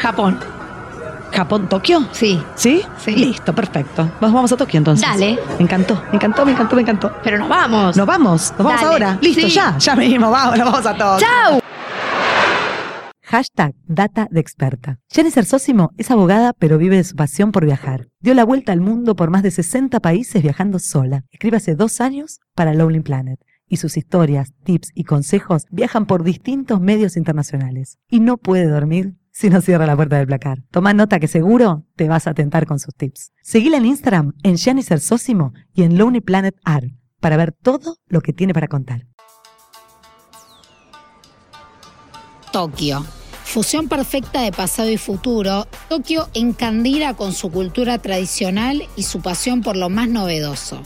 Japón. 0.00 0.53
Japón, 1.34 1.68
Tokio. 1.68 2.06
Sí. 2.12 2.40
¿Sí? 2.54 2.82
Sí. 2.96 3.16
Listo, 3.16 3.52
perfecto. 3.52 4.08
Nos 4.20 4.32
vamos 4.32 4.52
a 4.52 4.56
Tokio 4.56 4.78
entonces. 4.78 5.06
Dale. 5.06 5.36
Me 5.58 5.64
encantó, 5.64 6.00
me 6.10 6.16
encantó, 6.16 6.46
me 6.46 6.52
encantó, 6.52 6.76
me 6.76 6.82
encantó. 6.82 7.12
Pero 7.24 7.38
nos 7.38 7.48
vamos. 7.48 7.96
Nos 7.96 8.06
vamos, 8.06 8.54
nos 8.56 8.64
vamos 8.66 8.82
ahora. 8.82 9.18
Listo, 9.20 9.48
ya, 9.48 9.76
ya 9.76 9.96
mismo, 9.96 10.30
vamos, 10.30 10.56
nos 10.56 10.70
vamos 10.70 10.86
a 10.86 10.96
Tokio. 10.96 11.26
¡Chao! 11.26 11.60
Hashtag 13.24 13.74
Data 13.84 14.28
de 14.30 14.38
Experta. 14.38 15.00
Jennifer 15.10 15.44
Sósimo 15.44 15.90
es 15.98 16.12
abogada, 16.12 16.52
pero 16.52 16.78
vive 16.78 16.96
de 16.96 17.04
su 17.04 17.16
pasión 17.16 17.50
por 17.50 17.64
viajar. 17.64 18.06
Dio 18.20 18.32
la 18.32 18.44
vuelta 18.44 18.70
al 18.70 18.80
mundo 18.80 19.16
por 19.16 19.30
más 19.30 19.42
de 19.42 19.50
60 19.50 19.98
países 19.98 20.40
viajando 20.40 20.78
sola. 20.78 21.24
Escribe 21.32 21.56
hace 21.56 21.74
dos 21.74 22.00
años 22.00 22.38
para 22.54 22.74
Lonely 22.74 23.00
Planet. 23.00 23.40
Y 23.66 23.78
sus 23.78 23.96
historias, 23.96 24.52
tips 24.62 24.90
y 24.94 25.02
consejos 25.02 25.64
viajan 25.70 26.06
por 26.06 26.22
distintos 26.22 26.80
medios 26.80 27.16
internacionales. 27.16 27.98
Y 28.08 28.20
no 28.20 28.36
puede 28.36 28.68
dormir 28.68 29.14
si 29.34 29.50
no 29.50 29.60
cierra 29.60 29.84
la 29.84 29.96
puerta 29.96 30.16
del 30.16 30.28
placar. 30.28 30.62
Toma 30.70 30.94
nota 30.94 31.18
que 31.18 31.26
seguro 31.26 31.84
te 31.96 32.08
vas 32.08 32.28
a 32.28 32.34
tentar 32.34 32.66
con 32.66 32.78
sus 32.78 32.94
tips. 32.94 33.32
Seguila 33.42 33.76
en 33.78 33.86
Instagram 33.86 34.32
en 34.44 34.56
Janicer 34.56 35.00
Sósimo 35.00 35.52
y 35.74 35.82
en 35.82 35.98
Lonely 35.98 36.20
Planet 36.20 36.56
Art 36.64 36.86
para 37.20 37.36
ver 37.36 37.52
todo 37.52 37.96
lo 38.06 38.20
que 38.20 38.32
tiene 38.32 38.54
para 38.54 38.68
contar. 38.68 39.06
Tokio. 42.52 43.04
Fusión 43.42 43.88
perfecta 43.88 44.40
de 44.40 44.52
pasado 44.52 44.90
y 44.90 44.96
futuro, 44.96 45.66
Tokio 45.88 46.28
encandila 46.34 47.14
con 47.14 47.32
su 47.32 47.50
cultura 47.50 47.98
tradicional 47.98 48.84
y 48.96 49.02
su 49.02 49.20
pasión 49.20 49.62
por 49.62 49.76
lo 49.76 49.90
más 49.90 50.08
novedoso. 50.08 50.80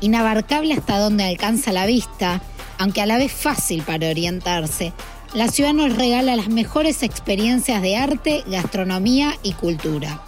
Inabarcable 0.00 0.74
hasta 0.74 0.98
donde 0.98 1.24
alcanza 1.24 1.72
la 1.72 1.86
vista, 1.86 2.42
aunque 2.78 3.02
a 3.02 3.06
la 3.06 3.18
vez 3.18 3.32
fácil 3.32 3.82
para 3.82 4.08
orientarse, 4.08 4.92
la 5.34 5.46
ciudad 5.48 5.72
nos 5.72 5.96
regala 5.96 6.34
las 6.34 6.48
mejores 6.48 7.02
experiencias 7.02 7.82
de 7.82 7.96
arte, 7.96 8.42
gastronomía 8.48 9.34
y 9.42 9.52
cultura. 9.52 10.20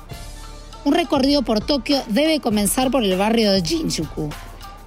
Un 0.84 0.94
recorrido 0.94 1.42
por 1.42 1.60
Tokio 1.60 2.02
debe 2.08 2.40
comenzar 2.40 2.90
por 2.90 3.02
el 3.02 3.16
barrio 3.16 3.50
de 3.52 3.62
Shinjuku. 3.62 4.30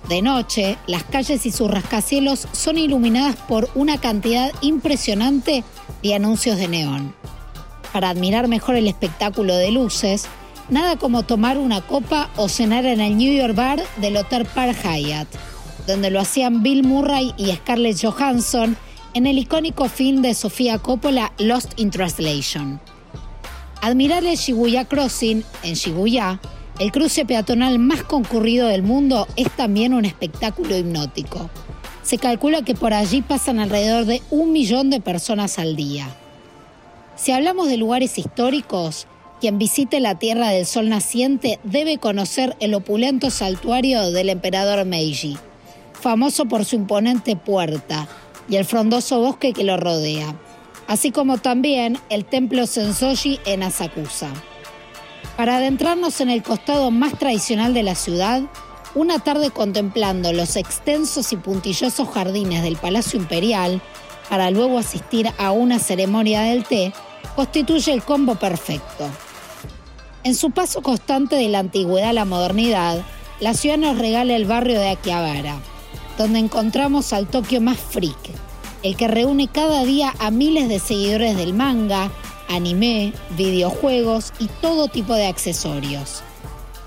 De 0.07 0.21
noche, 0.21 0.77
las 0.87 1.03
calles 1.03 1.45
y 1.45 1.51
sus 1.51 1.69
rascacielos 1.69 2.47
son 2.53 2.77
iluminadas 2.77 3.35
por 3.35 3.69
una 3.75 3.97
cantidad 3.99 4.51
impresionante 4.61 5.63
de 6.01 6.15
anuncios 6.15 6.57
de 6.57 6.67
neón. 6.67 7.13
Para 7.91 8.09
admirar 8.09 8.47
mejor 8.47 8.75
el 8.75 8.87
espectáculo 8.87 9.55
de 9.55 9.71
luces, 9.71 10.27
nada 10.69 10.97
como 10.97 11.23
tomar 11.23 11.57
una 11.57 11.81
copa 11.81 12.29
o 12.35 12.47
cenar 12.47 12.85
en 12.85 13.01
el 13.01 13.17
New 13.17 13.33
York 13.33 13.55
Bar 13.55 13.81
del 13.97 14.17
Hotel 14.17 14.45
Park 14.45 14.77
Hyatt, 14.83 15.27
donde 15.87 16.09
lo 16.09 16.19
hacían 16.19 16.61
Bill 16.61 16.83
Murray 16.83 17.33
y 17.37 17.51
Scarlett 17.51 18.01
Johansson 18.01 18.77
en 19.15 19.27
el 19.27 19.37
icónico 19.37 19.87
film 19.87 20.21
de 20.21 20.33
Sofía 20.33 20.77
Coppola 20.77 21.31
Lost 21.37 21.79
in 21.79 21.89
Translation. 21.89 22.81
Admirar 23.81 24.25
el 24.25 24.35
Shibuya 24.35 24.83
Crossing 24.83 25.41
en 25.63 25.73
Shibuya, 25.73 26.41
el 26.79 26.91
cruce 26.91 27.25
peatonal 27.25 27.79
más 27.79 28.03
concurrido 28.03 28.67
del 28.67 28.83
mundo, 28.83 29.25
es 29.37 29.49
también 29.51 29.93
un 29.93 30.03
espectáculo 30.03 30.77
hipnótico. 30.77 31.49
Se 32.03 32.17
calcula 32.17 32.63
que 32.63 32.75
por 32.75 32.93
allí 32.93 33.21
pasan 33.21 33.59
alrededor 33.59 34.03
de 34.03 34.21
un 34.31 34.51
millón 34.51 34.89
de 34.89 34.99
personas 34.99 35.59
al 35.59 35.77
día. 35.77 36.13
Si 37.15 37.31
hablamos 37.31 37.69
de 37.69 37.77
lugares 37.77 38.17
históricos, 38.17 39.07
quien 39.39 39.57
visite 39.57 40.01
la 40.01 40.19
Tierra 40.19 40.49
del 40.49 40.65
Sol 40.65 40.89
Naciente 40.89 41.57
debe 41.63 41.99
conocer 41.99 42.57
el 42.59 42.73
opulento 42.73 43.29
santuario 43.29 44.11
del 44.11 44.29
emperador 44.29 44.83
Meiji 44.85 45.37
famoso 46.05 46.45
por 46.45 46.65
su 46.65 46.75
imponente 46.75 47.35
puerta 47.35 48.07
y 48.49 48.57
el 48.57 48.65
frondoso 48.65 49.19
bosque 49.19 49.53
que 49.53 49.63
lo 49.63 49.77
rodea, 49.77 50.35
así 50.87 51.11
como 51.11 51.37
también 51.37 51.99
el 52.09 52.25
templo 52.25 52.67
Sensoji 52.67 53.39
en 53.45 53.63
Asakusa. 53.63 54.29
Para 55.37 55.57
adentrarnos 55.57 56.21
en 56.21 56.29
el 56.29 56.43
costado 56.43 56.91
más 56.91 57.17
tradicional 57.17 57.73
de 57.73 57.83
la 57.83 57.95
ciudad, 57.95 58.43
una 58.93 59.19
tarde 59.19 59.51
contemplando 59.51 60.31
los 60.31 60.55
extensos 60.55 61.33
y 61.33 61.37
puntillosos 61.37 62.07
jardines 62.09 62.63
del 62.63 62.77
Palacio 62.77 63.19
Imperial, 63.19 63.81
para 64.29 64.49
luego 64.49 64.79
asistir 64.79 65.29
a 65.37 65.51
una 65.51 65.79
ceremonia 65.79 66.41
del 66.41 66.63
té, 66.63 66.93
constituye 67.35 67.91
el 67.91 68.03
combo 68.03 68.35
perfecto. 68.35 69.09
En 70.23 70.33
su 70.33 70.51
paso 70.51 70.81
constante 70.81 71.35
de 71.35 71.49
la 71.49 71.59
antigüedad 71.59 72.09
a 72.09 72.13
la 72.13 72.25
modernidad, 72.25 73.03
la 73.39 73.53
ciudad 73.53 73.77
nos 73.77 73.97
regala 73.97 74.35
el 74.35 74.45
barrio 74.45 74.79
de 74.79 74.89
Akihabara, 74.89 75.59
donde 76.17 76.39
encontramos 76.39 77.13
al 77.13 77.27
Tokio 77.27 77.61
más 77.61 77.77
freak, 77.77 78.17
el 78.83 78.95
que 78.95 79.07
reúne 79.07 79.47
cada 79.47 79.83
día 79.83 80.13
a 80.19 80.31
miles 80.31 80.69
de 80.69 80.79
seguidores 80.79 81.35
del 81.37 81.53
manga, 81.53 82.11
anime, 82.49 83.13
videojuegos 83.37 84.31
y 84.39 84.47
todo 84.61 84.87
tipo 84.87 85.13
de 85.13 85.27
accesorios. 85.27 86.21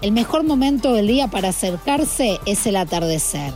El 0.01 0.12
mejor 0.12 0.45
momento 0.45 0.93
del 0.93 1.09
día 1.09 1.29
para 1.29 1.49
acercarse 1.49 2.38
es 2.47 2.67
el 2.67 2.77
atardecer, 2.77 3.53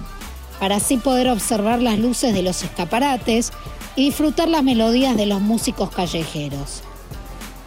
para 0.59 0.77
así 0.77 0.97
poder 0.97 1.29
observar 1.29 1.81
las 1.81 1.99
luces 1.99 2.35
de 2.35 2.43
los 2.43 2.63
escaparates 2.63 3.53
y 3.95 4.07
disfrutar 4.07 4.49
las 4.49 4.65
melodías 4.65 5.17
de 5.17 5.27
los 5.27 5.41
músicos 5.41 5.91
callejeros. 5.91 6.83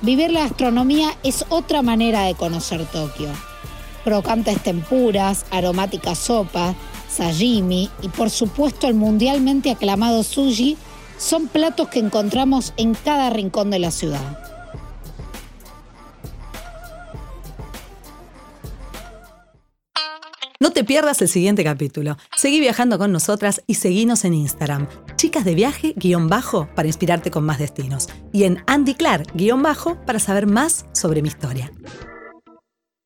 Vivir 0.01 0.31
la 0.31 0.41
gastronomía 0.41 1.09
es 1.23 1.45
otra 1.49 1.81
manera 1.81 2.23
de 2.23 2.35
conocer 2.35 2.85
Tokio. 2.85 3.29
Crocantes 4.03 4.61
tempuras, 4.61 5.45
aromáticas 5.51 6.19
sopas, 6.19 6.75
sashimi 7.15 7.89
y 8.01 8.09
por 8.09 8.29
supuesto 8.29 8.87
el 8.87 8.95
mundialmente 8.95 9.71
aclamado 9.71 10.23
sushi 10.23 10.77
son 11.17 11.47
platos 11.47 11.87
que 11.87 11.99
encontramos 11.99 12.73
en 12.77 12.93
cada 12.93 13.29
rincón 13.29 13.71
de 13.71 13.79
la 13.79 13.91
ciudad. 13.91 14.39
No 20.59 20.71
te 20.71 20.83
pierdas 20.83 21.21
el 21.21 21.27
siguiente 21.27 21.63
capítulo. 21.63 22.17
Seguí 22.35 22.59
viajando 22.59 22.97
con 22.97 23.11
nosotras 23.11 23.61
y 23.67 23.75
seguinos 23.75 24.25
en 24.25 24.33
Instagram. 24.33 24.87
Chicas 25.15 25.45
de 25.45 25.53
viaje, 25.53 25.93
guion 25.97 26.27
bajo, 26.27 26.67
para 26.75 26.87
inspirarte 26.87 27.29
con 27.29 27.45
más 27.45 27.59
destinos. 27.59 28.07
Y 28.31 28.45
en 28.45 28.63
Andy 28.65 28.95
Clark, 28.95 29.31
guion 29.35 29.61
bajo, 29.61 29.95
para 30.05 30.19
saber 30.19 30.47
más 30.47 30.85
sobre 30.93 31.21
mi 31.21 31.27
historia. 31.27 31.71